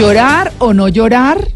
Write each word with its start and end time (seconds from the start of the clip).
¿Llorar 0.00 0.52
o 0.58 0.72
no 0.72 0.88
llorar? 0.88 1.48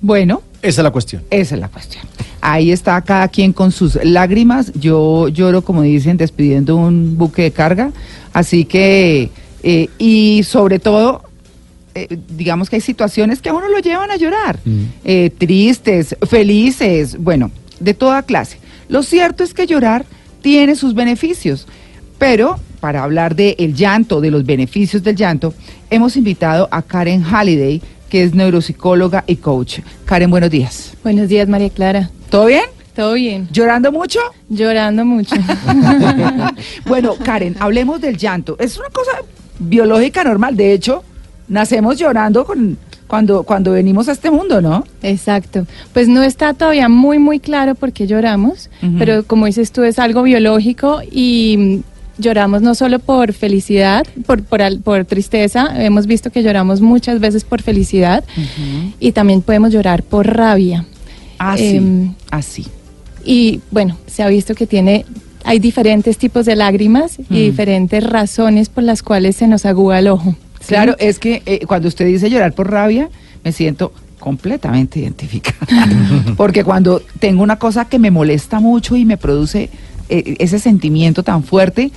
Bueno, 0.00 0.42
Esa 0.62 0.80
es 0.80 0.84
la 0.84 0.90
cuestión. 0.90 1.22
esa 1.30 1.54
es 1.56 1.60
la 1.60 1.68
cuestión. 1.68 2.04
Ahí 2.40 2.70
está 2.70 3.00
cada 3.02 3.26
quien 3.28 3.52
con 3.52 3.72
sus 3.72 3.98
lágrimas. 4.04 4.72
Yo 4.74 5.28
lloro, 5.28 5.62
como 5.62 5.82
dicen, 5.82 6.16
despidiendo 6.16 6.76
un 6.76 7.16
buque 7.16 7.42
de 7.42 7.50
carga. 7.52 7.90
Así 8.32 8.64
que, 8.64 9.30
eh, 9.62 9.88
y 9.98 10.42
sobre 10.44 10.78
todo, 10.78 11.22
eh, 11.94 12.18
digamos 12.28 12.68
que 12.70 12.76
hay 12.76 12.82
situaciones 12.82 13.40
que 13.40 13.48
a 13.48 13.54
uno 13.54 13.68
lo 13.68 13.78
llevan 13.78 14.10
a 14.10 14.16
llorar. 14.16 14.58
Eh, 15.04 15.30
tristes, 15.36 16.16
felices, 16.28 17.16
bueno, 17.18 17.50
de 17.80 17.94
toda 17.94 18.22
clase. 18.22 18.58
Lo 18.88 19.02
cierto 19.02 19.42
es 19.42 19.54
que 19.54 19.66
llorar 19.66 20.04
tiene 20.42 20.76
sus 20.76 20.94
beneficios. 20.94 21.66
Pero 22.18 22.58
para 22.84 23.02
hablar 23.02 23.34
del 23.34 23.54
el 23.56 23.74
llanto, 23.74 24.20
de 24.20 24.30
los 24.30 24.44
beneficios 24.44 25.02
del 25.02 25.16
llanto, 25.16 25.54
hemos 25.88 26.18
invitado 26.18 26.68
a 26.70 26.82
Karen 26.82 27.22
Halliday, 27.22 27.80
que 28.10 28.24
es 28.24 28.34
neuropsicóloga 28.34 29.24
y 29.26 29.36
coach. 29.36 29.78
Karen, 30.04 30.28
buenos 30.28 30.50
días. 30.50 30.92
Buenos 31.02 31.30
días, 31.30 31.48
María 31.48 31.70
Clara. 31.70 32.10
¿Todo 32.28 32.44
bien? 32.44 32.64
¿Todo 32.94 33.14
bien? 33.14 33.48
¿Llorando 33.50 33.90
mucho? 33.90 34.20
Llorando 34.50 35.06
mucho. 35.06 35.34
bueno, 36.84 37.14
Karen, 37.24 37.56
hablemos 37.58 38.02
del 38.02 38.18
llanto. 38.18 38.54
Es 38.60 38.76
una 38.76 38.90
cosa 38.90 39.12
biológica 39.58 40.22
normal. 40.22 40.54
De 40.54 40.74
hecho, 40.74 41.04
nacemos 41.48 41.98
llorando 41.98 42.44
con, 42.44 42.76
cuando, 43.06 43.44
cuando 43.44 43.72
venimos 43.72 44.10
a 44.10 44.12
este 44.12 44.30
mundo, 44.30 44.60
¿no? 44.60 44.84
Exacto. 45.02 45.66
Pues 45.94 46.06
no 46.06 46.22
está 46.22 46.52
todavía 46.52 46.90
muy, 46.90 47.18
muy 47.18 47.40
claro 47.40 47.76
por 47.76 47.92
qué 47.92 48.06
lloramos, 48.06 48.68
pero 48.98 49.24
como 49.24 49.46
dices 49.46 49.72
tú, 49.72 49.84
es 49.84 49.98
algo 49.98 50.22
biológico 50.22 51.00
y 51.10 51.82
lloramos 52.18 52.62
no 52.62 52.74
solo 52.74 52.98
por 52.98 53.32
felicidad, 53.32 54.06
por, 54.26 54.42
por, 54.42 54.60
por 54.82 55.04
tristeza, 55.04 55.82
hemos 55.84 56.06
visto 56.06 56.30
que 56.30 56.42
lloramos 56.42 56.80
muchas 56.80 57.20
veces 57.20 57.44
por 57.44 57.62
felicidad 57.62 58.24
y 59.00 59.12
también 59.12 59.42
podemos 59.42 59.72
llorar 59.72 60.02
por 60.02 60.26
rabia. 60.26 60.84
Así, 61.38 61.76
Em, 61.76 62.14
así. 62.30 62.66
Y 63.24 63.60
bueno, 63.70 63.96
se 64.06 64.22
ha 64.22 64.28
visto 64.28 64.54
que 64.54 64.66
tiene, 64.66 65.04
hay 65.44 65.58
diferentes 65.58 66.16
tipos 66.18 66.46
de 66.46 66.56
lágrimas 66.56 67.18
Mm. 67.18 67.34
y 67.34 67.40
diferentes 67.50 68.04
razones 68.04 68.68
por 68.68 68.84
las 68.84 69.02
cuales 69.02 69.36
se 69.36 69.48
nos 69.48 69.64
agúa 69.66 69.98
el 69.98 70.08
ojo. 70.08 70.36
¿sí? 70.60 70.68
Claro, 70.68 70.94
es 70.98 71.18
que 71.18 71.42
eh, 71.46 71.60
cuando 71.66 71.88
usted 71.88 72.06
dice 72.06 72.30
llorar 72.30 72.52
por 72.52 72.70
rabia, 72.70 73.08
me 73.42 73.52
siento 73.52 73.92
completamente 74.20 75.00
identificada. 75.00 75.66
Porque 76.36 76.64
cuando 76.64 77.02
tengo 77.18 77.42
una 77.42 77.56
cosa 77.58 77.84
que 77.86 77.98
me 77.98 78.10
molesta 78.10 78.58
mucho 78.60 78.96
y 78.96 79.04
me 79.04 79.16
produce 79.18 79.64
eh, 79.64 79.70
ese 80.08 80.58
sentimiento 80.58 81.22
tan 81.22 81.44
fuerte, 81.44 81.90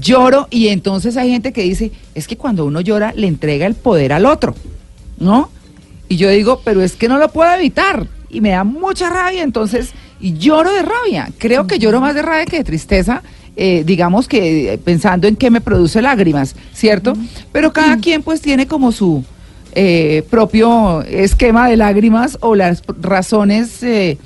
lloro 0.00 0.48
y 0.50 0.68
entonces 0.68 1.16
hay 1.16 1.30
gente 1.30 1.52
que 1.52 1.62
dice, 1.62 1.92
es 2.14 2.26
que 2.26 2.36
cuando 2.36 2.64
uno 2.64 2.80
llora 2.80 3.12
le 3.14 3.26
entrega 3.26 3.66
el 3.66 3.74
poder 3.74 4.12
al 4.12 4.26
otro, 4.26 4.54
¿no? 5.18 5.50
Y 6.08 6.16
yo 6.16 6.28
digo, 6.30 6.60
pero 6.64 6.82
es 6.82 6.94
que 6.94 7.08
no 7.08 7.18
lo 7.18 7.30
puedo 7.30 7.52
evitar 7.52 8.06
y 8.28 8.40
me 8.40 8.50
da 8.50 8.64
mucha 8.64 9.10
rabia, 9.10 9.42
entonces, 9.42 9.92
y 10.20 10.34
lloro 10.34 10.72
de 10.72 10.82
rabia. 10.82 11.30
Creo 11.38 11.66
que 11.66 11.78
lloro 11.78 12.00
más 12.00 12.14
de 12.14 12.22
rabia 12.22 12.46
que 12.46 12.58
de 12.58 12.64
tristeza, 12.64 13.22
eh, 13.56 13.82
digamos 13.84 14.28
que 14.28 14.74
eh, 14.74 14.78
pensando 14.78 15.28
en 15.28 15.36
qué 15.36 15.50
me 15.50 15.60
produce 15.60 16.00
lágrimas, 16.00 16.56
¿cierto? 16.72 17.12
Pero 17.52 17.72
cada 17.72 17.98
quien 17.98 18.22
pues 18.22 18.40
tiene 18.40 18.66
como 18.66 18.92
su 18.92 19.24
eh, 19.74 20.22
propio 20.28 21.00
esquema 21.02 21.66
de 21.66 21.78
lágrimas 21.78 22.36
o 22.42 22.54
las 22.54 22.82
razones 23.00 23.82
eh, 23.82 24.18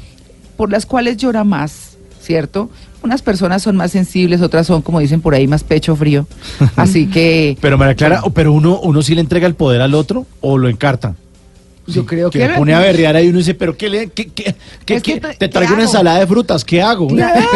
por 0.57 0.73
las 0.73 0.87
cuales 0.87 1.19
llora 1.19 1.45
más, 1.45 1.97
¿cierto? 2.21 2.69
Unas 3.07 3.23
personas 3.23 3.63
son 3.63 3.77
más 3.77 3.93
sensibles, 3.93 4.43
otras 4.43 4.67
son, 4.67 4.83
como 4.83 4.99
dicen 5.01 5.21
por 5.21 5.35
ahí, 5.35 5.47
más 5.47 5.65
pecho 5.65 5.95
frío. 5.97 6.27
Así 6.77 7.07
que 7.07 7.57
Pero 7.61 7.79
María 7.79 7.95
Clara, 7.95 8.23
pero 8.35 8.53
uno, 8.53 8.81
uno 8.81 9.03
sí 9.03 9.15
le 9.15 9.21
entrega 9.21 9.47
el 9.47 9.55
poder 9.55 9.81
al 9.81 9.95
otro 9.95 10.27
o 10.41 10.59
lo 10.59 10.69
encarta. 10.69 11.15
yo 11.87 12.03
Sí, 12.03 12.07
creo 12.07 12.31
que... 12.31 12.39
que 12.41 12.49
me 12.49 12.55
pone 12.57 12.75
a 12.75 12.81
berrear 12.81 13.15
ahí 13.17 13.29
uno 13.29 13.39
dice, 13.39 13.55
pero 13.55 13.77
¿qué 13.77 13.89
le, 13.89 14.09
qué, 14.09 14.27
qué, 14.27 14.55
qué- 14.85 15.01
qué- 15.01 15.21
te- 15.21 15.29
te 15.29 15.37
¿qué 15.39 15.49
traigo 15.49 15.75
una 15.75 15.85
ensalada 15.85 16.19
de 16.19 16.27
frutas, 16.27 16.65
¿qué 16.65 16.83
hago? 16.83 17.07
Claro. 17.17 17.41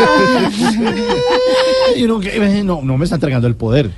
Y 1.96 2.05
uno, 2.05 2.20
¿qué? 2.20 2.62
no, 2.64 2.80
no 2.83 2.96
me 2.96 3.05
está 3.05 3.16
entregando 3.16 3.46
el 3.48 3.55
poder. 3.56 3.90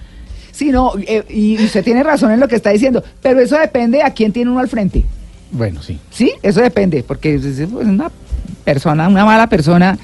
Sí, 0.50 0.70
no, 0.70 0.92
eh, 1.06 1.24
y 1.30 1.62
usted 1.64 1.82
tiene 1.84 2.02
razón 2.02 2.30
en 2.32 2.40
lo 2.40 2.48
que 2.48 2.56
está 2.56 2.70
diciendo, 2.70 3.02
pero 3.20 3.40
eso 3.40 3.56
depende 3.58 4.02
a 4.02 4.10
quién 4.10 4.32
tiene 4.32 4.50
uno 4.50 4.60
al 4.60 4.68
frente. 4.68 5.04
Bueno, 5.50 5.82
sí. 5.82 5.98
Sí, 6.10 6.32
eso 6.42 6.60
depende, 6.60 7.02
porque 7.02 7.34
es 7.34 7.44
es 7.44 7.68
una 7.70 8.10
persona, 8.64 9.08
una 9.08 9.24
mala 9.24 9.46
persona, 9.48 9.98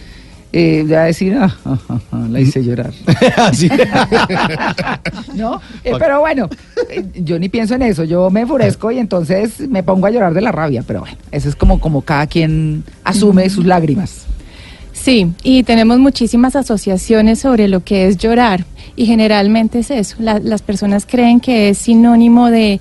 eh, 0.53 0.85
va 0.91 1.03
a 1.03 1.05
decir, 1.05 1.35
"Ah, 1.39 1.55
ah, 1.65 1.79
ah, 1.89 1.99
ah, 2.13 2.27
la 2.31 2.41
hice 2.41 2.65
llorar. 2.65 2.93
Así. 3.37 3.69
¿No? 5.35 5.61
Eh, 5.85 5.93
pero 5.99 6.21
bueno, 6.21 6.49
eh, 6.91 7.05
yo 7.17 7.39
ni 7.39 7.49
pienso 7.49 7.75
en 7.75 7.83
eso, 7.83 8.05
yo 8.05 8.31
me 8.31 8.41
enfurezco 8.41 8.91
y 8.91 8.99
entonces 8.99 9.61
me 9.69 9.83
pongo 9.83 10.07
a 10.07 10.11
llorar 10.11 10.35
de 10.35 10.41
la 10.41 10.53
rabia, 10.53 10.83
pero 10.87 11.01
bueno, 11.01 11.17
eso 11.31 11.49
es 11.49 11.57
como, 11.57 11.81
como 11.81 12.03
cada 12.03 12.27
quien 12.27 12.85
asume 13.05 13.49
sus 13.51 13.65
lágrimas. 13.67 14.27
Sí, 14.93 15.31
y 15.45 15.63
tenemos 15.63 15.99
muchísimas 15.99 16.57
asociaciones 16.57 17.39
sobre 17.39 17.69
lo 17.69 17.85
que 17.85 18.09
es 18.09 18.17
llorar 18.17 18.65
y 18.97 19.07
generalmente 19.07 19.79
es 19.81 19.91
eso. 19.93 20.17
La- 20.19 20.41
las 20.41 20.61
personas 20.63 21.07
creen 21.07 21.39
que 21.41 21.69
es 21.71 21.79
sinónimo 21.79 22.51
de 22.51 22.81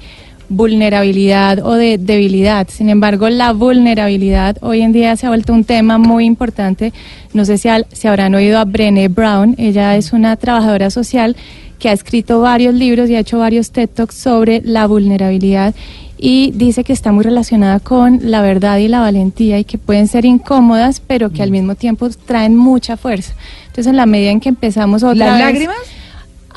vulnerabilidad 0.50 1.59
o 1.66 1.74
de 1.74 1.97
debilidad. 1.97 2.68
Sin 2.69 2.90
embargo, 2.90 3.30
la 3.30 3.53
vulnerabilidad 3.53 4.58
hoy 4.62 4.81
en 4.81 4.91
día 4.94 5.16
se 5.16 5.25
ha 5.25 5.30
vuelto 5.30 5.53
un 5.53 5.63
tema 5.63 5.97
muy 5.97 6.25
importante. 6.25 6.94
No 7.34 7.46
sé 7.46 7.58
si, 7.58 7.68
al- 7.68 7.85
si 7.91 8.08
habrán 8.08 8.35
oído 8.35 8.59
a 8.59 8.66
Brené 8.66 9.07
Brown. 9.07 9.56
Ella 9.57 9.96
es 9.96 10.13
una 10.13 10.36
trabajadora 10.36 10.90
social 10.90 11.36
que 11.80 11.90
ha 11.90 11.94
escrito 11.94 12.41
varios 12.41 12.74
libros 12.74 13.09
y 13.09 13.16
ha 13.16 13.19
hecho 13.19 13.38
varios 13.40 13.72
TED 13.72 13.90
Talks 13.90 14.16
sobre 14.16 14.62
la 14.63 14.88
vulnerabilidad 14.88 15.75
y 16.18 16.52
dice 16.56 16.84
que 16.84 16.94
está 16.94 17.12
muy 17.12 17.24
relacionada 17.24 17.80
con 17.80 18.19
la 18.24 18.41
verdad 18.41 18.80
y 18.80 18.88
la 18.88 19.02
valentía 19.02 19.59
y 19.59 19.63
que 19.63 19.78
pueden 19.78 20.07
ser 20.07 20.25
incómodas, 20.25 21.00
pero 21.06 21.30
que 21.30 21.44
al 21.44 21.52
mismo 21.52 21.75
tiempo 21.75 22.09
traen 22.25 22.56
mucha 22.56 22.97
fuerza. 22.97 23.34
Entonces, 23.68 23.88
en 23.88 23.97
la 23.97 24.07
medida 24.07 24.31
en 24.31 24.40
que 24.40 24.50
empezamos 24.50 25.03
otra 25.03 25.13
¿Las 25.28 25.34
vez 25.38 25.46
lágrimas? 25.46 25.78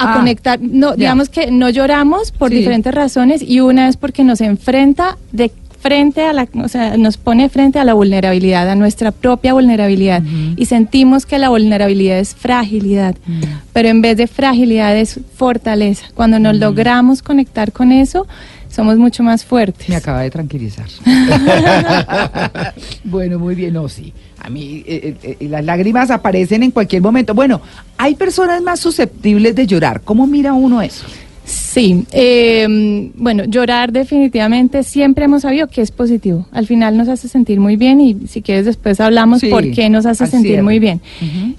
A 0.00 0.12
Ah, 0.14 0.16
conectar, 0.16 0.58
no, 0.60 0.90
ya. 0.90 0.96
digamos 0.96 1.28
que 1.28 1.50
no 1.50 1.68
lloramos 1.70 2.32
por 2.32 2.50
Sí. 2.50 2.56
diferentes 2.56 2.92
razones 2.94 3.42
y 3.42 3.60
una 3.60 3.88
es 3.88 3.96
porque 3.96 4.24
nos 4.24 4.40
enfrenta 4.40 5.16
de 5.32 5.52
frente 5.80 6.22
a 6.26 6.34
la, 6.34 6.46
o 6.62 6.68
sea, 6.68 6.98
nos 6.98 7.16
pone 7.16 7.48
frente 7.48 7.78
a 7.78 7.84
la 7.84 7.94
vulnerabilidad, 7.94 8.68
a 8.68 8.74
nuestra 8.74 9.12
propia 9.12 9.54
vulnerabilidad 9.54 10.22
y 10.56 10.66
sentimos 10.66 11.24
que 11.24 11.38
la 11.38 11.48
vulnerabilidad 11.48 12.18
es 12.18 12.34
fragilidad, 12.34 13.14
Mm. 13.26 13.40
pero 13.72 13.88
en 13.88 14.02
vez 14.02 14.18
de 14.18 14.26
fragilidad 14.26 14.94
es 14.94 15.18
fortaleza. 15.36 16.04
Cuando 16.14 16.38
nos 16.38 16.56
logramos 16.56 17.22
conectar 17.22 17.72
con 17.72 17.92
eso, 17.92 18.26
somos 18.68 18.98
mucho 18.98 19.22
más 19.22 19.44
fuertes. 19.46 19.88
Me 19.88 19.96
acaba 19.96 20.20
de 20.20 20.30
tranquilizar. 20.30 20.86
bueno, 23.04 23.38
muy 23.38 23.54
bien, 23.54 23.72
no, 23.74 23.88
sí. 23.88 24.12
A 24.42 24.48
mí 24.50 24.82
eh, 24.86 25.14
eh, 25.22 25.36
eh, 25.40 25.48
las 25.48 25.64
lágrimas 25.64 26.10
aparecen 26.10 26.62
en 26.62 26.70
cualquier 26.70 27.02
momento. 27.02 27.34
Bueno, 27.34 27.60
hay 27.98 28.14
personas 28.14 28.62
más 28.62 28.80
susceptibles 28.80 29.54
de 29.54 29.66
llorar. 29.66 30.00
¿Cómo 30.02 30.26
mira 30.26 30.52
uno 30.54 30.80
eso? 30.82 31.04
Sí, 31.44 32.04
eh, 32.12 33.10
bueno, 33.16 33.44
llorar 33.44 33.90
definitivamente 33.92 34.84
siempre 34.84 35.24
hemos 35.24 35.42
sabido 35.42 35.66
que 35.66 35.80
es 35.82 35.90
positivo. 35.90 36.46
Al 36.52 36.66
final 36.66 36.96
nos 36.96 37.08
hace 37.08 37.26
sentir 37.28 37.58
muy 37.58 37.76
bien 37.76 38.00
y 38.00 38.16
si 38.28 38.40
quieres 38.40 38.66
después 38.66 39.00
hablamos 39.00 39.40
Sí, 39.40 39.48
por 39.48 39.68
qué 39.72 39.90
nos 39.90 40.06
hace 40.06 40.26
sentir 40.28 40.50
cierre. 40.52 40.62
muy 40.62 40.78
bien. 40.78 41.00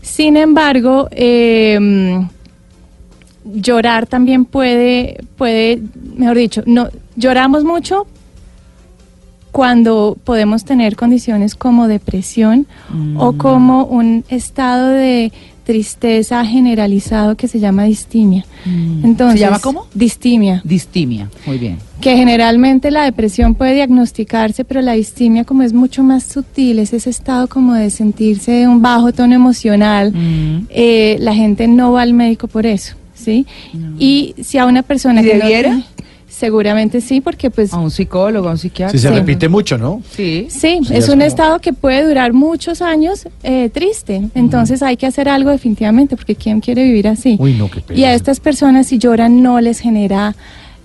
Sin 0.01 0.37
embargo, 0.37 1.09
eh, 1.11 2.19
llorar 3.43 4.07
también 4.07 4.45
puede, 4.45 5.17
puede, 5.37 5.81
mejor 6.15 6.37
dicho, 6.37 6.63
no 6.65 6.87
lloramos 7.15 7.63
mucho 7.63 8.07
cuando 9.51 10.17
podemos 10.23 10.63
tener 10.65 10.95
condiciones 10.95 11.55
como 11.55 11.87
depresión 11.87 12.67
o 13.17 13.33
como 13.33 13.85
un 13.85 14.23
estado 14.29 14.89
de 14.89 15.31
tristeza 15.65 16.43
generalizado 16.45 17.35
que 17.35 17.47
se 17.47 17.59
llama 17.59 17.83
distimia. 17.83 18.45
Entonces, 19.03 19.39
¿Se 19.39 19.45
llama 19.45 19.59
cómo? 19.59 19.85
Distimia. 19.93 20.61
Distimia. 20.65 21.29
Muy 21.45 21.57
bien. 21.59 21.77
Que 22.01 22.17
generalmente 22.17 22.89
la 22.91 23.03
depresión 23.03 23.53
puede 23.55 23.75
diagnosticarse, 23.75 24.65
pero 24.65 24.81
la 24.81 24.93
distimia 24.93 25.43
como 25.43 25.61
es 25.63 25.71
mucho 25.73 26.01
más 26.03 26.23
sutil, 26.23 26.79
es 26.79 26.93
ese 26.93 27.09
estado 27.11 27.47
como 27.47 27.73
de 27.75 27.89
sentirse 27.91 28.67
un 28.67 28.81
bajo 28.81 29.11
tono 29.13 29.35
emocional, 29.35 30.11
Mm. 30.13 30.65
eh, 30.69 31.17
la 31.19 31.35
gente 31.35 31.67
no 31.67 31.91
va 31.93 32.01
al 32.01 32.13
médico 32.13 32.47
por 32.47 32.65
eso, 32.65 32.95
¿sí? 33.13 33.45
Y 33.99 34.33
si 34.41 34.57
a 34.57 34.65
una 34.65 34.81
persona 34.81 35.21
¿Y 35.21 35.25
que 35.25 35.35
no 35.35 35.43
debiera? 35.45 35.69
tiene- 35.69 35.85
seguramente 36.41 36.99
sí, 37.01 37.21
porque 37.21 37.49
pues 37.49 37.71
A 37.73 37.77
un 37.79 37.91
psicólogo, 37.91 38.49
a 38.49 38.51
un 38.51 38.57
psiquiatra. 38.57 38.91
Si 38.91 38.97
se 38.99 39.07
Sí. 39.09 39.13
repite 39.13 39.47
mucho, 39.47 39.77
¿no? 39.77 40.01
Sí. 40.11 40.47
Sí, 40.49 40.57
Sí, 40.59 40.79
es 40.89 40.91
es 40.91 41.05
un 41.05 41.11
como- 41.19 41.23
estado 41.23 41.59
que 41.59 41.71
puede 41.71 42.03
durar 42.05 42.33
muchos 42.33 42.81
años 42.81 43.27
eh, 43.43 43.69
triste. 43.69 44.23
Entonces 44.35 44.81
hay 44.81 44.97
que 44.97 45.05
hacer 45.05 45.29
algo 45.29 45.51
definitivamente, 45.51 46.15
porque 46.17 46.35
¿quién 46.35 46.59
quiere 46.59 46.83
vivir 46.83 47.07
así? 47.07 47.37
Uy, 47.39 47.53
no, 47.53 47.69
qué 47.69 47.81
y 47.95 48.03
a 48.05 48.13
estas 48.13 48.39
personas 48.39 48.87
si 48.87 48.97
lloran 48.97 49.41
no 49.41 49.61
les 49.61 49.79
genera 49.79 50.35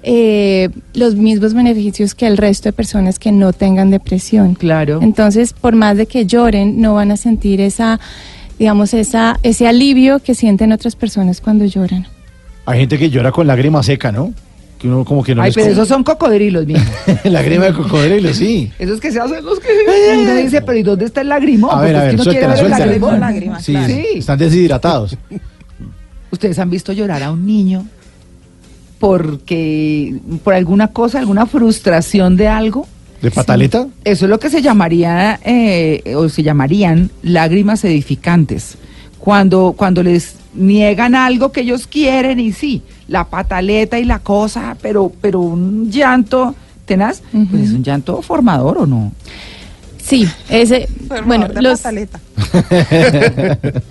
eh, 0.09 0.69
los 0.95 1.17
mismos 1.17 1.53
beneficios 1.53 2.15
que 2.15 2.27
el 2.29 2.37
resto 2.37 2.69
de 2.69 2.73
personas 2.75 3.19
que 3.19 3.33
no 3.33 3.53
tengan 3.53 3.91
depresión. 3.91 4.55
Claro. 4.55 5.01
Entonces, 5.03 5.53
por 5.53 5.75
más 5.75 5.97
de 5.97 6.07
que 6.07 6.27
lloren, 6.27 6.81
no 6.81 6.95
van 6.95 7.11
a 7.11 7.17
sentir 7.17 7.61
esa, 7.61 7.99
digamos, 8.59 8.95
esa, 8.95 9.41
ese 9.43 9.67
alivio 9.67 10.21
que 10.21 10.35
sienten 10.37 10.71
otras 10.71 10.95
personas 10.95 11.41
cuando 11.41 11.65
lloran. 11.65 12.07
Hay 12.67 12.79
gente 12.81 12.99
que 12.99 13.11
llora 13.11 13.33
con 13.33 13.47
lágrima 13.49 13.83
seca, 13.83 14.13
¿no? 14.13 14.33
Que 14.79 14.89
uno 14.89 15.05
como 15.05 15.23
que 15.25 15.35
no 15.35 15.41
Ay, 15.43 15.53
pero 15.55 15.69
esos 15.69 15.89
son 15.89 16.05
cocodrilos, 16.05 16.67
mijo. 16.67 16.81
Lágrima 17.25 17.65
de 17.67 17.73
cocodrilo, 17.73 18.33
sí. 18.35 18.71
Esos 18.79 19.01
que 19.01 19.11
se 19.11 19.19
hacen 19.21 19.43
los 19.45 19.59
que... 19.59 19.69
Uno 20.23 20.35
dice, 20.35 20.61
pero 20.63 20.77
¿y 20.79 20.83
dónde 20.83 21.07
está 21.07 21.23
el 21.23 21.29
lagrimón? 21.31 21.71
A 21.73 21.81
ver, 21.81 21.95
Porque 21.95 21.99
a 21.99 22.11
es 22.11 22.11
que 22.11 22.17
ver, 22.17 22.21
uno 22.21 22.31
quiere 22.31 22.47
suéltela, 22.57 22.67
ver 22.67 22.75
el 22.75 23.01
lagrimón. 23.01 23.21
Lágrima, 23.21 23.61
Sí, 23.61 23.73
claro. 23.73 23.87
Sí. 23.89 24.05
están 24.19 24.39
deshidratados. 24.39 25.17
¿Ustedes 26.31 26.59
han 26.59 26.69
visto 26.71 26.93
llorar 26.93 27.23
a 27.23 27.33
un 27.33 27.47
niño 27.47 27.87
porque 28.99 30.15
por 30.43 30.55
alguna 30.55 30.89
cosa, 30.89 31.19
alguna 31.19 31.47
frustración 31.47 32.37
de 32.37 32.49
algo? 32.49 32.87
¿De 33.23 33.31
pataleta? 33.31 33.89
Eso 34.05 34.27
es 34.27 34.31
lo 34.31 34.39
que 34.39 34.51
se 34.51 34.63
llamaría 34.63 35.41
eh, 35.45 36.15
o 36.17 36.29
se 36.29 36.43
llamarían 36.43 37.11
lágrimas 37.23 37.85
edificantes. 37.85 38.77
Cuando 39.19 39.75
cuando 39.77 40.03
les 40.03 40.35
niegan 40.57 41.15
algo 41.15 41.53
que 41.53 41.61
ellos 41.61 41.87
quieren 41.87 42.41
y 42.41 42.53
sí, 42.53 42.83
la 43.09 43.25
pataleta 43.25 43.99
y 43.99 44.05
la 44.05 44.19
cosa, 44.19 44.77
pero 44.81 45.13
pero 45.21 45.41
un 45.41 45.91
llanto 45.91 46.55
tenaz, 46.87 47.23
pues 47.51 47.65
es 47.65 47.73
un 47.73 47.83
llanto 47.83 48.23
formador 48.23 48.79
o 48.79 48.87
no? 48.87 49.13
Sí, 49.99 50.27
ese, 50.49 50.87
Formador 51.09 51.27
bueno, 51.27 51.49
de 51.49 51.63
los, 51.63 51.81
pataleta. 51.81 52.21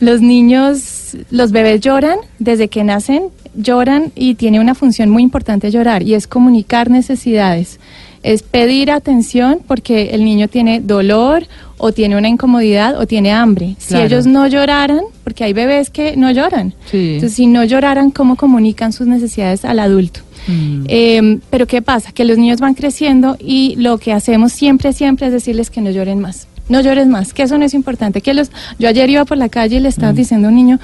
los 0.00 0.22
niños, 0.22 1.16
los 1.30 1.52
bebés 1.52 1.82
lloran 1.82 2.18
desde 2.38 2.68
que 2.68 2.82
nacen, 2.82 3.24
lloran 3.54 4.10
y 4.14 4.36
tiene 4.36 4.58
una 4.58 4.74
función 4.74 5.10
muy 5.10 5.22
importante 5.22 5.70
llorar 5.70 6.02
y 6.02 6.14
es 6.14 6.26
comunicar 6.26 6.90
necesidades. 6.90 7.78
Es 8.24 8.42
pedir 8.42 8.90
atención 8.90 9.60
porque 9.68 10.10
el 10.12 10.24
niño 10.24 10.48
tiene 10.48 10.80
dolor 10.80 11.46
o 11.78 11.92
tiene 11.92 12.16
una 12.16 12.28
incomodidad 12.28 12.98
o 12.98 13.06
tiene 13.06 13.30
hambre. 13.32 13.76
Si 13.78 13.88
Claro. 13.90 14.06
ellos 14.06 14.26
no 14.26 14.46
lloraran, 14.48 15.00
porque 15.22 15.44
hay 15.44 15.52
bebés 15.52 15.90
que 15.90 16.16
no 16.16 16.30
lloran. 16.32 16.72
Sí. 16.90 17.14
Entonces, 17.14 17.34
si 17.36 17.46
no 17.46 17.62
lloraran, 17.64 18.10
¿cómo 18.10 18.36
comunican 18.36 18.92
sus 18.92 19.06
necesidades 19.06 19.64
al 19.64 19.78
adulto? 19.78 20.20
Mm. 20.48 20.84
Eh, 20.88 21.38
pero 21.50 21.66
¿qué 21.66 21.82
pasa? 21.82 22.12
Que 22.12 22.24
los 22.24 22.38
niños 22.38 22.60
van 22.60 22.74
creciendo 22.74 23.36
y 23.38 23.76
lo 23.76 23.98
que 23.98 24.12
hacemos 24.12 24.52
siempre, 24.52 24.92
siempre 24.92 25.26
es 25.26 25.32
decirles 25.32 25.68
que 25.70 25.80
no 25.82 25.90
lloren 25.90 26.18
más. 26.20 26.48
No 26.70 26.80
llores 26.80 27.06
más, 27.06 27.34
que 27.34 27.42
eso 27.42 27.58
no 27.58 27.64
es 27.66 27.74
importante. 27.74 28.22
Que 28.22 28.32
los, 28.32 28.50
yo 28.78 28.88
ayer 28.88 29.10
iba 29.10 29.26
por 29.26 29.36
la 29.36 29.50
calle 29.50 29.76
y 29.76 29.80
le 29.80 29.88
estaba 29.90 30.14
diciendo 30.14 30.48
a 30.48 30.50
un 30.50 30.56
niño, 30.56 30.80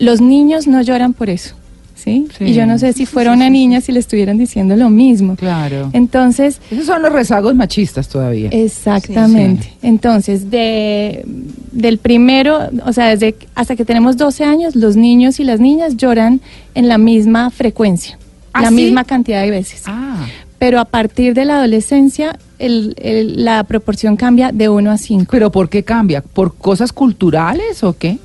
los 0.00 0.20
niños 0.20 0.66
no 0.66 0.82
lloran 0.82 1.12
por 1.12 1.30
eso. 1.30 1.54
¿Sí? 2.02 2.26
Sí. 2.36 2.44
Y 2.44 2.54
yo 2.54 2.66
no 2.66 2.78
sé 2.78 2.92
si 2.92 3.06
fuera 3.06 3.32
una 3.32 3.48
niña 3.50 3.80
si 3.80 3.92
le 3.92 4.00
estuvieran 4.00 4.38
diciendo 4.38 4.74
lo 4.76 4.90
mismo. 4.90 5.36
Claro. 5.36 5.90
Entonces, 5.92 6.60
Esos 6.70 6.86
son 6.86 7.02
los 7.02 7.12
rezagos 7.12 7.54
machistas 7.54 8.08
todavía. 8.08 8.48
Exactamente. 8.50 9.64
Sí, 9.64 9.72
Entonces, 9.82 10.50
de, 10.50 11.24
del 11.72 11.98
primero, 11.98 12.58
o 12.84 12.92
sea, 12.92 13.08
desde 13.10 13.34
hasta 13.54 13.76
que 13.76 13.84
tenemos 13.84 14.16
12 14.16 14.44
años, 14.44 14.74
los 14.76 14.96
niños 14.96 15.38
y 15.40 15.44
las 15.44 15.60
niñas 15.60 15.96
lloran 15.96 16.40
en 16.74 16.88
la 16.88 16.98
misma 16.98 17.50
frecuencia, 17.50 18.18
¿Ah, 18.52 18.62
la 18.62 18.70
misma 18.70 19.04
cantidad 19.04 19.42
de 19.42 19.50
veces. 19.50 19.82
Ah, 19.86 20.26
Pero 20.58 20.78
a 20.78 20.84
partir 20.84 21.32
de 21.34 21.44
la 21.46 21.56
adolescencia, 21.56 22.38
el- 22.58 22.94
el- 23.00 23.44
la 23.44 23.64
proporción 23.64 24.16
cambia 24.16 24.52
de 24.52 24.68
1 24.68 24.90
a 24.90 24.98
5. 24.98 25.26
pero 25.30 25.50
¿por 25.50 25.68
qué 25.70 25.82
cambia? 25.84 26.20
¿Por 26.20 26.54
cosas 26.54 26.92
culturales 26.92 27.82
o 27.82 27.96
qué? 27.96 28.18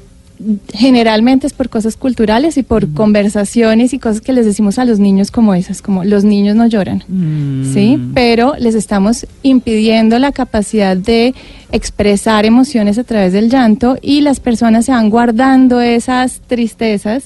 Generalmente 0.74 1.48
es 1.48 1.54
por 1.54 1.70
cosas 1.70 1.96
culturales 1.96 2.58
y 2.58 2.64
por 2.64 2.94
conversaciones 2.94 3.94
y 3.94 4.00
cosas 4.00 4.22
que 4.22 4.34
les 4.34 4.46
decimos 4.46 4.78
a 4.80 4.86
los 4.86 5.00
niños 5.00 5.32
como 5.32 5.54
esas, 5.54 5.82
como 5.82 6.04
los 6.04 6.24
niños 6.24 6.56
no 6.56 6.68
lloran. 6.68 7.04
Mm. 7.08 7.74
¿sí? 7.74 8.00
Pero 8.14 8.56
les 8.60 8.76
estamos 8.76 9.26
impidiendo 9.44 10.20
la 10.20 10.32
capacidad 10.32 10.98
de 10.98 11.34
expresar 11.72 12.46
emociones 12.46 12.98
a 12.98 13.04
través 13.04 13.34
del 13.34 13.50
llanto 13.50 13.98
y 14.02 14.22
las 14.22 14.40
personas 14.40 14.86
se 14.86 14.92
van 14.92 15.10
guardando 15.10 15.80
esas 15.82 16.42
tristezas 16.48 17.26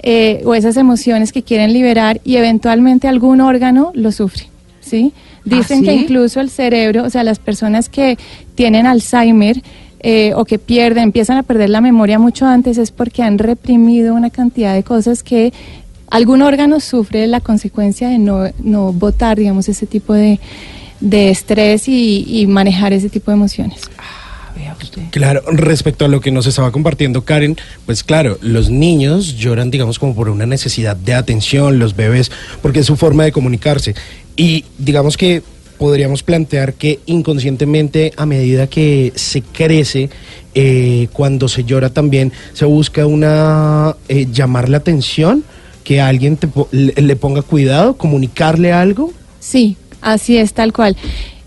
eh, 0.00 0.42
o 0.44 0.54
esas 0.54 0.76
emociones 0.76 1.32
que 1.32 1.42
quieren 1.42 1.72
liberar 1.72 2.20
y 2.24 2.36
eventualmente 2.36 3.08
algún 3.08 3.40
órgano 3.40 3.90
lo 3.94 4.12
sufre, 4.12 4.44
¿sí? 4.80 5.12
Dicen 5.44 5.80
¿Ah, 5.80 5.86
que 5.86 5.92
sí? 5.92 6.02
incluso 6.02 6.40
el 6.40 6.50
cerebro, 6.50 7.04
o 7.04 7.10
sea, 7.10 7.24
las 7.24 7.38
personas 7.38 7.88
que 7.88 8.18
tienen 8.54 8.86
Alzheimer 8.86 9.62
eh, 10.00 10.32
o 10.34 10.44
que 10.44 10.58
pierden, 10.58 11.04
empiezan 11.04 11.38
a 11.38 11.42
perder 11.42 11.70
la 11.70 11.80
memoria 11.80 12.18
mucho 12.18 12.46
antes 12.46 12.78
es 12.78 12.90
porque 12.90 13.22
han 13.22 13.38
reprimido 13.38 14.14
una 14.14 14.30
cantidad 14.30 14.74
de 14.74 14.82
cosas 14.82 15.22
que 15.22 15.52
algún 16.10 16.42
órgano 16.42 16.80
sufre 16.80 17.26
la 17.26 17.40
consecuencia 17.40 18.08
de 18.08 18.18
no, 18.18 18.44
no 18.62 18.92
botar, 18.92 19.38
digamos, 19.38 19.68
ese 19.68 19.86
tipo 19.86 20.12
de, 20.14 20.38
de 21.00 21.30
estrés 21.30 21.88
y, 21.88 22.24
y 22.28 22.46
manejar 22.46 22.92
ese 22.92 23.08
tipo 23.08 23.30
de 23.30 23.36
emociones. 23.36 23.80
Ah, 23.98 24.52
vea 24.54 24.76
usted. 24.80 25.02
Claro, 25.10 25.42
respecto 25.50 26.04
a 26.04 26.08
lo 26.08 26.20
que 26.20 26.30
nos 26.30 26.46
estaba 26.46 26.70
compartiendo 26.70 27.24
Karen, 27.24 27.56
pues 27.86 28.04
claro, 28.04 28.38
los 28.40 28.70
niños 28.70 29.36
lloran, 29.36 29.70
digamos, 29.70 29.98
como 29.98 30.14
por 30.14 30.28
una 30.28 30.46
necesidad 30.46 30.96
de 30.96 31.14
atención, 31.14 31.78
los 31.78 31.96
bebés, 31.96 32.30
porque 32.62 32.80
es 32.80 32.86
su 32.86 32.96
forma 32.96 33.24
de 33.24 33.32
comunicarse. 33.32 33.94
Y 34.36 34.64
digamos 34.78 35.16
que 35.16 35.42
podríamos 35.78 36.22
plantear 36.22 36.74
que 36.74 37.00
inconscientemente, 37.06 38.12
a 38.16 38.26
medida 38.26 38.66
que 38.66 39.12
se 39.14 39.42
crece, 39.42 40.10
eh, 40.54 41.08
cuando 41.12 41.48
se 41.48 41.64
llora 41.64 41.90
también, 41.90 42.32
se 42.52 42.64
busca 42.64 43.06
una, 43.06 43.96
eh, 44.08 44.26
llamar 44.32 44.68
la 44.68 44.78
atención, 44.78 45.44
que 45.84 46.00
alguien 46.00 46.36
te 46.36 46.48
le 46.72 47.16
ponga 47.16 47.42
cuidado, 47.42 47.96
comunicarle 47.96 48.72
algo. 48.72 49.12
Sí, 49.38 49.76
así 50.00 50.36
es, 50.36 50.52
tal 50.52 50.72
cual. 50.72 50.96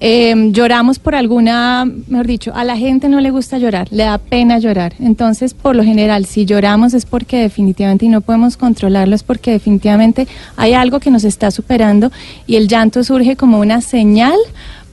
Eh, 0.01 0.33
lloramos 0.51 0.97
por 0.97 1.13
alguna, 1.13 1.85
mejor 2.07 2.25
dicho, 2.25 2.51
a 2.55 2.63
la 2.63 2.77
gente 2.77 3.09
no 3.09 3.19
le 3.19 3.31
gusta 3.31 3.57
llorar, 3.57 3.87
le 3.91 4.03
da 4.03 4.17
pena 4.17 4.57
llorar. 4.57 4.93
Entonces, 4.99 5.53
por 5.53 5.75
lo 5.75 5.83
general, 5.83 6.25
si 6.25 6.45
lloramos 6.45 6.93
es 6.93 7.05
porque 7.05 7.37
definitivamente, 7.37 8.05
y 8.05 8.09
no 8.09 8.21
podemos 8.21 8.55
controlarlo, 8.55 9.15
es 9.15 9.23
porque 9.23 9.51
definitivamente 9.51 10.27
hay 10.55 10.73
algo 10.73 10.99
que 10.99 11.11
nos 11.11 11.25
está 11.25 11.51
superando 11.51 12.11
y 12.47 12.55
el 12.55 12.67
llanto 12.67 13.03
surge 13.03 13.35
como 13.35 13.59
una 13.59 13.81
señal 13.81 14.37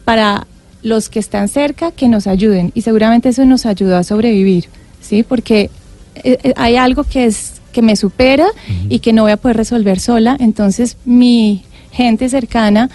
para 0.05 0.47
los 0.83 1.09
que 1.09 1.21
están 1.21 1.49
cerca 1.49 1.93
que 1.93 2.09
nos 2.09 2.27
ayuden. 2.27 2.73
Y 2.75 2.83
seguramente 2.83 3.29
eso 3.29 3.45
nos 3.45 3.65
ayudó 3.65 3.97
a 3.97 4.03
sobrevivir, 4.03 4.67
¿sí? 5.01 5.23
Porque 5.23 5.71
eh, 6.17 6.39
eh, 6.43 6.53
hay 6.57 6.77
algo 6.77 7.05
que 7.05 7.27
es 7.27 7.61
que 7.73 7.83
me 7.83 7.95
supera 7.95 8.47
y 8.89 9.01
que 9.01 9.13
no 9.13 9.25
voy 9.25 9.33
a 9.33 9.37
poder 9.37 9.59
resolver 9.59 10.01
sola. 10.01 10.35
Entonces, 10.41 10.97
mi 11.05 11.63
gente 11.91 12.31
cercana 12.31 12.89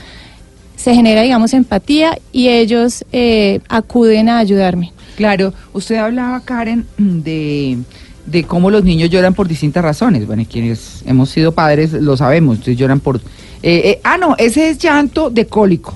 se 0.82 0.94
genera, 0.96 1.22
digamos, 1.22 1.54
empatía 1.54 2.18
y 2.32 2.48
ellos 2.50 3.06
eh, 3.12 3.60
acuden 3.70 4.30
a 4.30 4.40
ayudarme. 4.40 4.92
Claro, 5.16 5.54
usted 5.74 5.96
hablaba, 5.98 6.40
Karen, 6.42 6.86
de, 6.98 7.78
de 8.26 8.44
cómo 8.44 8.72
los 8.72 8.84
niños 8.84 9.10
lloran 9.10 9.34
por 9.34 9.48
distintas 9.48 9.84
razones. 9.84 10.26
Bueno, 10.26 10.42
y 10.42 10.46
quienes 10.46 11.04
hemos 11.06 11.30
sido 11.30 11.52
padres 11.52 11.94
lo 11.94 12.18
sabemos, 12.18 12.56
entonces 12.56 12.78
lloran 12.78 13.00
por... 13.00 13.18
eh, 13.18 13.22
eh, 13.64 14.00
ah, 14.04 14.18
no, 14.18 14.36
ese 14.38 14.70
es 14.70 14.78
llanto 14.80 15.30
de 15.30 15.46
cólico. 15.46 15.94